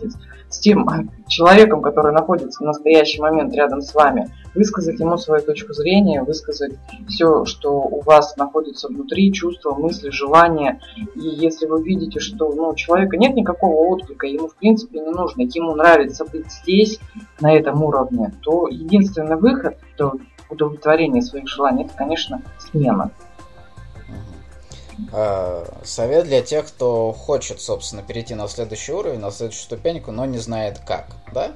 с 0.48 0.58
тем 0.58 1.10
человеком, 1.28 1.82
который 1.82 2.12
находится 2.12 2.62
в 2.62 2.66
настоящий 2.66 3.20
момент 3.20 3.54
рядом 3.54 3.82
с 3.82 3.94
вами, 3.94 4.30
высказать 4.54 4.98
ему 4.98 5.16
свою 5.18 5.44
точку 5.44 5.74
зрения, 5.74 6.22
высказать 6.22 6.72
все, 7.08 7.44
что 7.44 7.72
у 7.72 8.00
вас 8.00 8.36
находится 8.36 8.88
внутри, 8.88 9.32
чувства, 9.32 9.74
мысли, 9.74 10.10
желания. 10.10 10.80
И 11.14 11.20
если 11.20 11.66
вы 11.66 11.82
видите, 11.82 12.18
что 12.18 12.52
ну, 12.52 12.68
у 12.68 12.74
человека 12.74 13.16
нет 13.16 13.34
никакого 13.34 13.92
отклика, 13.92 14.26
ему 14.26 14.48
в 14.48 14.56
принципе 14.56 15.00
не 15.00 15.10
нужно, 15.10 15.42
ему 15.42 15.74
нравится 15.74 16.24
быть 16.24 16.50
здесь, 16.50 16.98
на 17.40 17.54
этом 17.54 17.82
уровне, 17.82 18.32
то 18.42 18.68
единственный 18.68 19.36
выход 19.36 19.76
до 19.96 20.14
удовлетворения 20.50 21.22
своих 21.22 21.48
желаний, 21.48 21.84
это, 21.84 21.94
конечно, 21.96 22.42
смена. 22.58 23.10
Э, 25.12 25.64
совет 25.84 26.26
для 26.26 26.42
тех, 26.42 26.66
кто 26.66 27.12
хочет, 27.12 27.60
собственно, 27.60 28.02
перейти 28.02 28.34
на 28.34 28.48
следующий 28.48 28.92
уровень, 28.92 29.18
на 29.18 29.30
следующую 29.30 29.64
ступеньку, 29.64 30.12
но 30.12 30.24
не 30.24 30.38
знает 30.38 30.80
как, 30.86 31.06
да? 31.32 31.52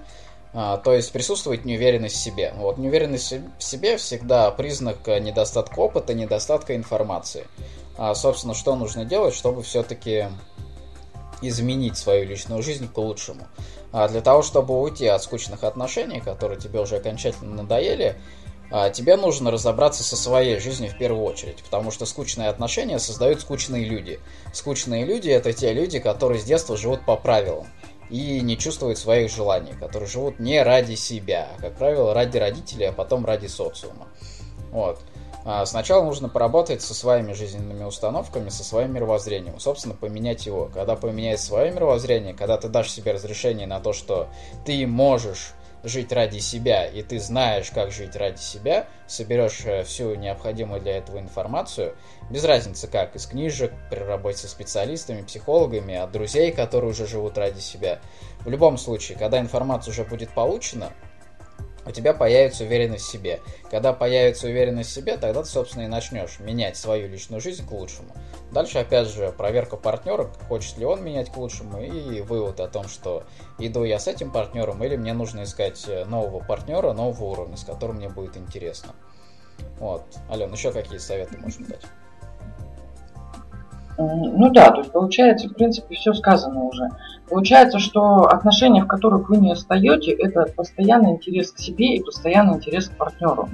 А, 0.57 0.77
то 0.77 0.93
есть 0.93 1.11
присутствует 1.13 1.65
неуверенность 1.65 2.15
в 2.15 2.21
себе. 2.21 2.55
Вот 2.57 2.79
неуверенность 2.79 3.35
в 3.59 3.63
себе 3.63 3.97
всегда 3.97 4.51
признак 4.53 5.07
недостатка 5.07 5.81
опыта, 5.81 6.15
недостатка 6.15 6.77
информации. 6.77 7.47
А, 7.99 8.15
собственно, 8.15 8.55
что 8.55 8.77
нужно 8.77 9.05
делать, 9.05 9.35
чтобы 9.35 9.63
все-таки 9.63 10.27
изменить 11.43 11.97
свою 11.97 12.27
личную 12.27 12.63
жизнь 12.63 12.89
к 12.89 12.97
лучшему. 12.97 13.47
А 13.93 14.09
для 14.09 14.21
того, 14.21 14.43
чтобы 14.43 14.81
уйти 14.81 15.07
от 15.07 15.23
скучных 15.23 15.65
отношений, 15.65 16.21
которые 16.21 16.59
тебе 16.59 16.81
уже 16.81 16.97
окончательно 16.97 17.63
надоели, 17.63 18.17
тебе 18.93 19.17
нужно 19.17 19.51
разобраться 19.51 20.03
со 20.03 20.17
своей 20.17 20.59
жизнью 20.59 20.91
в 20.91 20.99
первую 20.99 21.25
очередь, 21.25 21.63
потому 21.63 21.91
что 21.91 22.07
скучные 22.07 22.49
отношения 22.49 22.99
создают 22.99 23.41
скучные 23.41 23.85
люди. 23.85 24.19
Скучные 24.53 25.05
люди 25.05 25.29
это 25.29 25.53
те 25.53 25.73
люди, 25.73 25.99
которые 25.99 26.41
с 26.41 26.45
детства 26.45 26.77
живут 26.77 27.05
по 27.05 27.17
правилам 27.17 27.69
и 28.11 28.41
не 28.41 28.57
чувствуют 28.59 28.99
своих 28.99 29.31
желаний, 29.31 29.73
которые 29.73 30.09
живут 30.09 30.39
не 30.39 30.63
ради 30.63 30.95
себя, 30.95 31.49
а, 31.57 31.61
как 31.61 31.77
правило, 31.77 32.15
ради 32.15 32.39
родителей, 32.39 32.87
а 32.87 32.93
потом 32.93 33.25
ради 33.25 33.47
социума. 33.47 34.09
Вот. 34.71 35.01
А, 35.45 35.67
сначала 35.67 36.05
нужно 36.05 36.29
поработать 36.29 36.83
со 36.83 36.95
своими 36.95 37.33
жизненными 37.33 37.85
установками, 37.85 38.49
со 38.49 38.65
своим 38.65 38.93
мировоззрением, 38.93 39.59
собственно, 39.61 39.95
поменять 39.95 40.47
его. 40.47 40.71
Когда 40.73 40.97
поменяешь 40.97 41.41
свое 41.41 41.71
мировоззрение, 41.71 42.35
когда 42.35 42.57
ты 42.57 42.69
дашь 42.69 42.91
себе 42.91 43.13
разрешение 43.13 43.67
на 43.67 43.81
то, 43.81 43.93
что 43.93 44.29
ты 44.65 44.87
можешь 44.87 45.53
жить 45.85 46.13
ради 46.13 46.39
себя, 46.39 46.87
и 46.87 47.03
ты 47.03 47.21
знаешь, 47.21 47.71
как 47.71 47.93
жить 47.93 48.17
ради 48.17 48.41
себя, 48.41 48.89
соберешь 49.07 49.61
э, 49.65 49.85
всю 49.85 50.15
необходимую 50.15 50.81
для 50.81 50.97
этого 50.97 51.19
информацию, 51.19 51.95
без 52.31 52.45
разницы 52.45 52.89
как, 52.89 53.15
из 53.15 53.27
книжек, 53.27 53.73
при 53.91 54.01
работе 54.01 54.39
со 54.39 54.49
специалистами, 54.49 55.23
психологами, 55.23 55.95
от 55.95 56.11
друзей, 56.11 56.53
которые 56.53 56.91
уже 56.91 57.07
живут 57.07 57.37
ради 57.37 57.61
себя. 57.61 58.01
В 58.41 58.51
любом 58.51 58.79
случае, 58.79 59.19
когда 59.19 59.39
информация 59.39 59.93
уже 59.93 60.05
будет 60.05 60.31
получена, 60.31 60.93
у 61.87 61.91
тебя 61.91 62.15
появится 62.15 62.65
уверенность 62.65 63.05
в 63.05 63.11
себе. 63.11 63.41
Когда 63.71 63.93
появится 63.93 64.47
уверенность 64.47 64.91
в 64.91 64.93
себе, 64.93 65.17
тогда 65.17 65.43
ты, 65.43 65.49
собственно, 65.49 65.85
и 65.85 65.87
начнешь 65.87 66.39
менять 66.41 66.77
свою 66.77 67.09
личную 67.09 67.41
жизнь 67.41 67.67
к 67.67 67.71
лучшему. 67.71 68.15
Дальше, 68.53 68.79
опять 68.79 69.09
же, 69.09 69.33
проверка 69.37 69.77
партнера, 69.77 70.25
хочет 70.49 70.79
ли 70.79 70.85
он 70.85 71.03
менять 71.05 71.31
к 71.31 71.37
лучшему, 71.37 71.83
и 71.83 72.21
вывод 72.21 72.61
о 72.61 72.69
том, 72.69 72.89
что 72.89 73.25
иду 73.59 73.85
я 73.85 73.99
с 73.99 74.07
этим 74.07 74.31
партнером, 74.31 74.83
или 74.85 74.97
мне 74.97 75.13
нужно 75.13 75.45
искать 75.45 75.85
э, 75.89 76.05
нового 76.05 76.45
партнера, 76.45 76.93
нового 76.93 77.25
уровня, 77.25 77.57
с 77.57 77.65
которым 77.65 77.97
мне 77.97 78.09
будет 78.09 78.37
интересно. 78.37 78.95
Вот. 79.79 80.05
Ален, 80.31 80.53
еще 80.53 80.73
какие 80.73 80.99
советы 80.99 81.37
можем 81.39 81.65
дать? 81.65 81.83
Ну 83.97 84.51
да, 84.51 84.71
то 84.71 84.79
есть 84.79 84.93
получается, 84.93 85.49
в 85.49 85.55
принципе, 85.55 85.95
все 85.95 86.13
сказано 86.13 86.65
уже. 86.65 86.89
Получается, 87.29 87.79
что 87.79 88.27
отношения, 88.27 88.83
в 88.83 88.87
которых 88.87 89.29
вы 89.29 89.37
не 89.37 89.53
остаете, 89.53 90.11
это 90.13 90.47
постоянный 90.55 91.13
интерес 91.13 91.53
к 91.53 91.59
себе 91.59 91.97
и 91.97 92.03
постоянный 92.03 92.55
интерес 92.55 92.89
к 92.89 92.97
партнеру. 92.97 93.49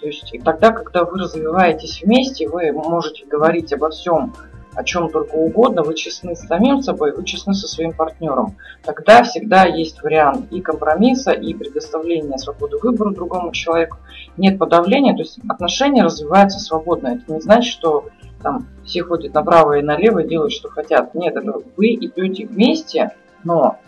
То 0.00 0.06
есть 0.06 0.34
тогда, 0.44 0.72
когда 0.72 1.04
вы 1.04 1.18
развиваетесь 1.18 2.02
вместе, 2.02 2.48
вы 2.48 2.72
можете 2.72 3.24
говорить 3.24 3.72
обо 3.72 3.90
всем, 3.90 4.34
о 4.74 4.82
чем 4.82 5.08
только 5.08 5.34
угодно, 5.34 5.82
вы 5.82 5.94
честны 5.94 6.34
с 6.34 6.40
самим 6.40 6.82
собой, 6.82 7.12
вы 7.12 7.24
честны 7.24 7.54
со 7.54 7.68
своим 7.68 7.92
партнером. 7.92 8.56
Тогда 8.82 9.22
всегда 9.22 9.64
есть 9.64 10.02
вариант 10.02 10.52
и 10.52 10.60
компромисса, 10.60 11.30
и 11.30 11.54
предоставления 11.54 12.36
свободы 12.38 12.78
выбора 12.78 13.14
другому 13.14 13.52
человеку. 13.52 13.98
Нет 14.36 14.58
подавления, 14.58 15.14
то 15.14 15.20
есть 15.20 15.38
отношения 15.48 16.02
развиваются 16.02 16.58
свободно. 16.58 17.08
Это 17.08 17.32
не 17.32 17.40
значит, 17.40 17.72
что 17.72 18.06
там 18.44 18.66
все 18.84 19.02
ходят 19.02 19.34
направо 19.34 19.78
и 19.78 19.82
налево 19.82 20.22
делают, 20.22 20.52
что 20.52 20.68
хотят. 20.68 21.14
Нет, 21.14 21.34
это 21.34 21.62
вы 21.76 21.94
идете 21.94 22.46
вместе, 22.46 23.16
но 23.42 23.78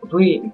вы 0.00 0.52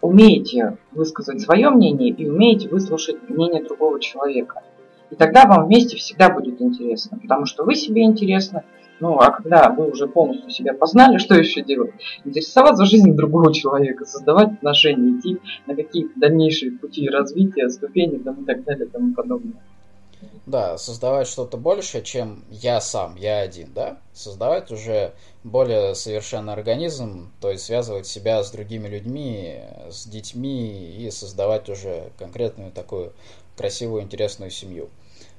умеете 0.00 0.76
высказать 0.92 1.40
свое 1.40 1.70
мнение 1.70 2.10
и 2.10 2.28
умеете 2.28 2.68
выслушать 2.68 3.28
мнение 3.28 3.62
другого 3.62 4.00
человека. 4.00 4.62
И 5.10 5.14
тогда 5.14 5.46
вам 5.46 5.66
вместе 5.66 5.96
всегда 5.96 6.28
будет 6.28 6.60
интересно, 6.60 7.18
потому 7.22 7.46
что 7.46 7.64
вы 7.64 7.76
себе 7.76 8.02
интересны, 8.02 8.64
ну, 8.98 9.18
а 9.20 9.30
когда 9.30 9.70
вы 9.70 9.90
уже 9.90 10.08
полностью 10.08 10.50
себя 10.50 10.74
познали, 10.74 11.18
что 11.18 11.36
еще 11.36 11.62
делать? 11.62 11.92
Интересоваться 12.24 12.86
жизнью 12.86 13.14
другого 13.14 13.54
человека, 13.54 14.04
создавать 14.04 14.54
отношения, 14.54 15.18
идти 15.18 15.38
на 15.66 15.76
какие-то 15.76 16.18
дальнейшие 16.18 16.72
пути 16.72 17.08
развития, 17.08 17.68
ступени 17.68 18.18
там, 18.18 18.42
и 18.42 18.44
так 18.44 18.64
далее 18.64 18.86
и 18.86 18.90
тому 18.90 19.14
подобное. 19.14 19.62
Да, 20.46 20.78
создавать 20.78 21.26
что-то 21.26 21.56
большее, 21.56 22.04
чем 22.04 22.44
я 22.50 22.80
сам, 22.80 23.16
я 23.16 23.40
один, 23.40 23.72
да? 23.72 23.98
Создавать 24.12 24.70
уже 24.70 25.14
более 25.42 25.94
совершенный 25.94 26.52
организм, 26.52 27.32
то 27.40 27.50
есть 27.50 27.64
связывать 27.64 28.06
себя 28.06 28.42
с 28.42 28.50
другими 28.50 28.86
людьми, 28.88 29.60
с 29.90 30.06
детьми 30.06 30.96
и 30.98 31.10
создавать 31.10 31.68
уже 31.68 32.12
конкретную 32.18 32.70
такую 32.70 33.12
красивую, 33.56 34.02
интересную 34.02 34.50
семью. 34.50 34.88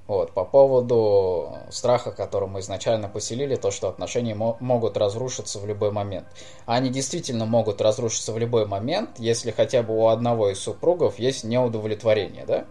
Вот, 0.08 0.32
по 0.32 0.46
поводу 0.46 1.54
страха, 1.70 2.12
который 2.12 2.48
мы 2.48 2.62
изначально 2.62 3.10
поселили, 3.10 3.56
то, 3.56 3.72
что 3.72 3.90
отношения 3.90 4.36
могут 4.36 4.96
разрушиться 4.96 5.60
в 5.60 5.66
любой 5.66 5.92
момент. 5.92 6.28
Они 6.66 6.90
действительно 6.90 7.46
могут 7.46 7.82
разрушиться 7.82 8.32
в 8.32 8.38
любой 8.38 8.66
момент, 8.66 9.20
если 9.20 9.52
хотя 9.52 9.84
бы 9.84 9.98
у 9.98 10.08
одного 10.08 10.50
из 10.50 10.60
супругов 10.60 11.20
есть 11.20 11.44
неудовлетворение, 11.44 12.46
да? 12.46 12.66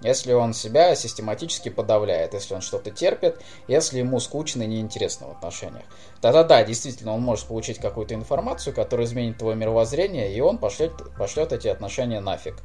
Если 0.00 0.32
он 0.32 0.54
себя 0.54 0.94
систематически 0.94 1.68
подавляет, 1.68 2.34
если 2.34 2.54
он 2.54 2.60
что-то 2.60 2.90
терпит, 2.90 3.40
если 3.68 3.98
ему 3.98 4.20
скучно 4.20 4.62
и 4.62 4.66
неинтересно 4.66 5.28
в 5.28 5.30
отношениях. 5.32 5.84
Тогда 6.20 6.44
да, 6.44 6.64
действительно, 6.64 7.14
он 7.14 7.22
может 7.22 7.46
получить 7.46 7.78
какую-то 7.78 8.14
информацию, 8.14 8.74
которая 8.74 9.06
изменит 9.06 9.38
твое 9.38 9.56
мировоззрение, 9.56 10.34
и 10.34 10.40
он 10.40 10.58
пошлет, 10.58 10.92
пошлет 11.18 11.52
эти 11.52 11.68
отношения 11.68 12.20
нафиг. 12.20 12.56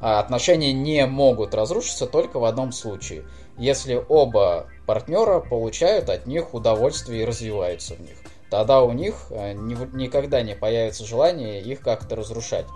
А 0.00 0.18
отношения 0.18 0.72
не 0.72 1.06
могут 1.06 1.54
разрушиться 1.54 2.06
только 2.06 2.38
в 2.38 2.44
одном 2.44 2.72
случае, 2.72 3.24
если 3.56 4.04
оба 4.08 4.66
партнера 4.86 5.40
получают 5.40 6.10
от 6.10 6.26
них 6.26 6.52
удовольствие 6.52 7.22
и 7.22 7.24
развиваются 7.24 7.94
в 7.94 8.00
них. 8.00 8.16
Тогда 8.50 8.82
у 8.82 8.92
них 8.92 9.14
э, 9.30 9.52
никогда 9.52 10.42
не 10.42 10.54
появится 10.54 11.04
желание 11.04 11.60
их 11.60 11.80
как-то 11.80 12.16
разрушать. 12.16 12.66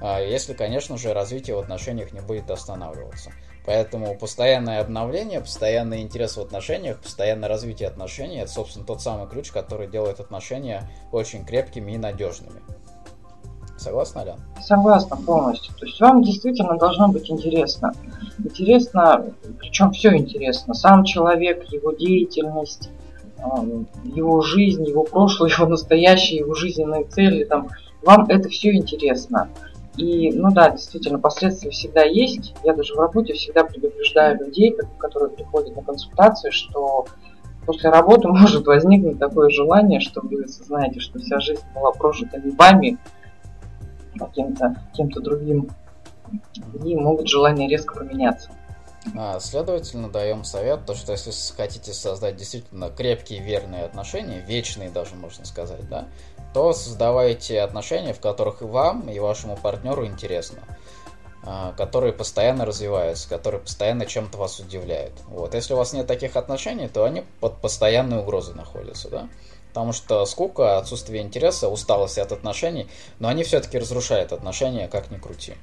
А 0.00 0.20
если, 0.20 0.54
конечно 0.54 0.96
же, 0.96 1.12
развитие 1.12 1.56
в 1.56 1.60
отношениях 1.60 2.12
не 2.12 2.20
будет 2.20 2.50
останавливаться. 2.50 3.30
Поэтому 3.66 4.14
постоянное 4.18 4.80
обновление, 4.80 5.40
постоянный 5.40 6.02
интерес 6.02 6.36
в 6.36 6.40
отношениях, 6.40 7.00
постоянное 7.00 7.48
развитие 7.48 7.88
отношений– 7.88 8.36
это, 8.40 8.50
собственно, 8.50 8.84
тот 8.84 9.00
самый 9.00 9.26
ключ, 9.26 9.50
который 9.50 9.88
делает 9.88 10.20
отношения 10.20 10.90
очень 11.12 11.46
крепкими 11.46 11.92
и 11.92 11.96
надежными. 11.96 12.60
Согласна, 13.78 14.22
Алян? 14.22 14.40
Согласна 14.62 15.16
полностью. 15.16 15.74
То 15.74 15.86
есть 15.86 16.00
вам 16.00 16.22
действительно 16.22 16.78
должно 16.78 17.08
быть 17.08 17.30
интересно. 17.30 17.92
Интересно, 18.38 19.26
причем 19.58 19.92
все 19.92 20.14
интересно. 20.16 20.74
Сам 20.74 21.04
человек, 21.04 21.64
его 21.72 21.92
деятельность, 21.92 22.90
его 24.04 24.40
жизнь, 24.42 24.86
его 24.86 25.04
прошлое, 25.04 25.50
его 25.50 25.66
настоящее, 25.66 26.40
его 26.40 26.54
жизненные 26.54 27.04
цели. 27.04 27.44
Там, 27.44 27.68
вам 28.02 28.26
это 28.28 28.48
все 28.48 28.74
интересно. 28.74 29.48
И, 29.96 30.32
ну 30.32 30.50
да, 30.50 30.70
действительно, 30.70 31.18
последствия 31.18 31.70
всегда 31.70 32.02
есть. 32.02 32.54
Я 32.64 32.74
даже 32.74 32.94
в 32.94 32.98
работе 32.98 33.34
всегда 33.34 33.64
предупреждаю 33.64 34.38
людей, 34.38 34.76
которые 34.98 35.30
приходят 35.30 35.76
на 35.76 35.82
консультацию, 35.82 36.50
что 36.52 37.06
после 37.64 37.90
работы 37.90 38.28
может 38.28 38.66
возникнуть 38.66 39.18
такое 39.18 39.50
желание, 39.50 40.00
что 40.00 40.20
вы 40.20 40.42
осознаете, 40.44 41.00
что 41.00 41.18
вся 41.18 41.38
жизнь 41.40 41.62
была 41.74 41.92
прожита 41.92 42.38
не 42.38 42.50
вами, 42.50 42.98
а 44.20 44.26
кем-то 44.26 44.74
кем 44.94 45.08
другим. 45.10 45.68
И 46.84 46.96
могут 46.96 47.28
желания 47.28 47.68
резко 47.68 47.94
поменяться. 47.94 48.50
А, 49.16 49.38
следовательно, 49.38 50.08
даем 50.08 50.44
совет, 50.44 50.86
то, 50.86 50.94
что 50.94 51.12
если 51.12 51.30
хотите 51.56 51.92
создать 51.92 52.36
действительно 52.36 52.90
крепкие, 52.90 53.40
верные 53.40 53.84
отношения, 53.84 54.40
вечные 54.40 54.90
даже, 54.90 55.14
можно 55.14 55.44
сказать, 55.44 55.88
да, 55.88 56.06
то 56.54 56.72
создавайте 56.72 57.60
отношения, 57.60 58.14
в 58.14 58.20
которых 58.20 58.62
и 58.62 58.64
вам, 58.64 59.10
и 59.10 59.18
вашему 59.18 59.56
партнеру 59.56 60.06
интересно, 60.06 60.60
а, 61.42 61.72
которые 61.72 62.12
постоянно 62.12 62.64
развиваются, 62.64 63.28
которые 63.28 63.60
постоянно 63.60 64.06
чем-то 64.06 64.38
вас 64.38 64.60
удивляют. 64.60 65.12
Вот. 65.26 65.52
Если 65.52 65.74
у 65.74 65.76
вас 65.76 65.92
нет 65.92 66.06
таких 66.06 66.36
отношений, 66.36 66.86
то 66.86 67.04
они 67.04 67.24
под 67.40 67.60
постоянной 67.60 68.20
угрозой 68.20 68.54
находятся, 68.54 69.10
да? 69.10 69.28
Потому 69.68 69.92
что 69.92 70.24
скука, 70.26 70.78
отсутствие 70.78 71.22
интереса, 71.22 71.68
усталость 71.68 72.18
от 72.18 72.30
отношений, 72.30 72.88
но 73.18 73.26
они 73.26 73.42
все-таки 73.42 73.76
разрушают 73.76 74.32
отношения, 74.32 74.86
как 74.86 75.10
ни 75.10 75.18
крути. 75.18 75.54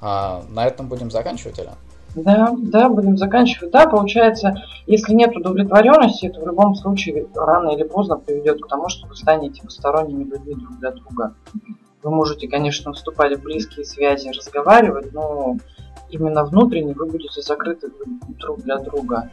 А, 0.00 0.44
на 0.48 0.66
этом 0.66 0.88
будем 0.88 1.12
заканчивать, 1.12 1.60
Аля? 1.60 1.76
Да, 2.14 2.54
да, 2.56 2.88
будем 2.88 3.16
заканчивать. 3.16 3.72
Да, 3.72 3.86
получается, 3.86 4.54
если 4.86 5.14
нет 5.14 5.36
удовлетворенности, 5.36 6.26
это 6.26 6.40
в 6.40 6.46
любом 6.46 6.74
случае 6.74 7.26
рано 7.34 7.70
или 7.70 7.82
поздно 7.82 8.16
приведет 8.16 8.60
к 8.60 8.68
тому, 8.68 8.88
что 8.88 9.06
вы 9.08 9.16
станете 9.16 9.62
посторонними 9.62 10.24
людьми 10.24 10.54
друг 10.54 10.78
для 10.78 10.92
друга. 10.92 11.34
Вы 12.02 12.10
можете, 12.10 12.48
конечно, 12.48 12.92
вступать 12.92 13.38
в 13.38 13.42
близкие 13.42 13.84
связи, 13.84 14.28
разговаривать, 14.28 15.12
но 15.12 15.56
именно 16.10 16.44
внутренне 16.44 16.94
вы 16.94 17.06
будете 17.06 17.40
закрыты 17.42 17.88
друг 18.38 18.62
для 18.62 18.78
друга. 18.78 19.30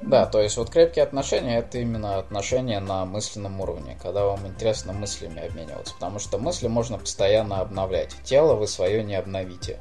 Да, 0.00 0.26
то 0.26 0.40
есть 0.40 0.56
вот 0.56 0.70
крепкие 0.70 1.02
отношения 1.02 1.58
это 1.58 1.78
именно 1.78 2.18
отношения 2.18 2.80
на 2.80 3.04
мысленном 3.04 3.60
уровне, 3.60 3.98
когда 4.02 4.24
вам 4.24 4.46
интересно 4.46 4.92
мыслями 4.92 5.46
обмениваться, 5.46 5.94
потому 5.94 6.18
что 6.18 6.38
мысли 6.38 6.68
можно 6.68 6.98
постоянно 6.98 7.60
обновлять. 7.60 8.16
Тело 8.24 8.54
вы 8.54 8.66
свое 8.66 9.02
не 9.02 9.14
обновите. 9.14 9.78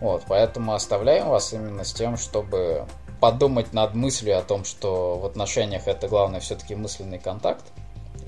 Вот, 0.00 0.24
поэтому 0.28 0.74
оставляем 0.74 1.28
вас 1.28 1.52
именно 1.52 1.84
с 1.84 1.92
тем, 1.92 2.16
чтобы 2.16 2.86
подумать 3.20 3.72
над 3.72 3.94
мыслью 3.94 4.38
о 4.38 4.42
том, 4.42 4.64
что 4.64 5.18
в 5.18 5.24
отношениях 5.24 5.88
это 5.88 6.08
главное 6.08 6.40
все-таки 6.40 6.74
мысленный 6.74 7.18
контакт 7.18 7.64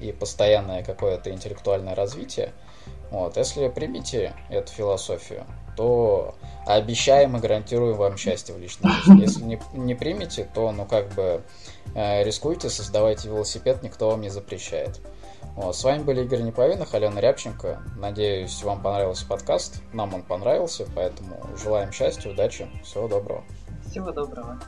и 0.00 0.12
постоянное 0.12 0.82
какое-то 0.82 1.30
интеллектуальное 1.30 1.94
развитие. 1.94 2.52
Вот, 3.10 3.36
если 3.36 3.68
примите 3.68 4.34
эту 4.50 4.72
философию, 4.72 5.44
то 5.76 6.34
обещаем 6.66 7.36
и 7.36 7.40
гарантируем 7.40 7.96
вам 7.96 8.16
счастье 8.16 8.54
в 8.54 8.58
личной 8.58 8.90
жизни. 8.90 9.20
Если 9.22 9.44
не, 9.44 9.60
не 9.74 9.94
примете, 9.94 10.48
то, 10.52 10.72
ну, 10.72 10.84
как 10.84 11.08
бы, 11.14 11.42
э, 11.94 12.24
рискуйте, 12.24 12.68
создавайте 12.68 13.28
велосипед, 13.28 13.82
никто 13.82 14.10
вам 14.10 14.20
не 14.20 14.28
запрещает. 14.28 15.00
Вот, 15.58 15.74
с 15.74 15.82
вами 15.82 16.04
были 16.04 16.22
Игорь 16.22 16.42
Неповинных, 16.42 16.94
Алена 16.94 17.20
Рябченко. 17.20 17.82
Надеюсь, 17.96 18.62
вам 18.62 18.80
понравился 18.80 19.26
подкаст. 19.26 19.82
Нам 19.92 20.14
он 20.14 20.22
понравился, 20.22 20.86
поэтому 20.94 21.44
желаем 21.60 21.90
счастья, 21.90 22.30
удачи, 22.30 22.68
всего 22.84 23.08
доброго. 23.08 23.42
Всего 23.90 24.12
доброго. 24.12 24.60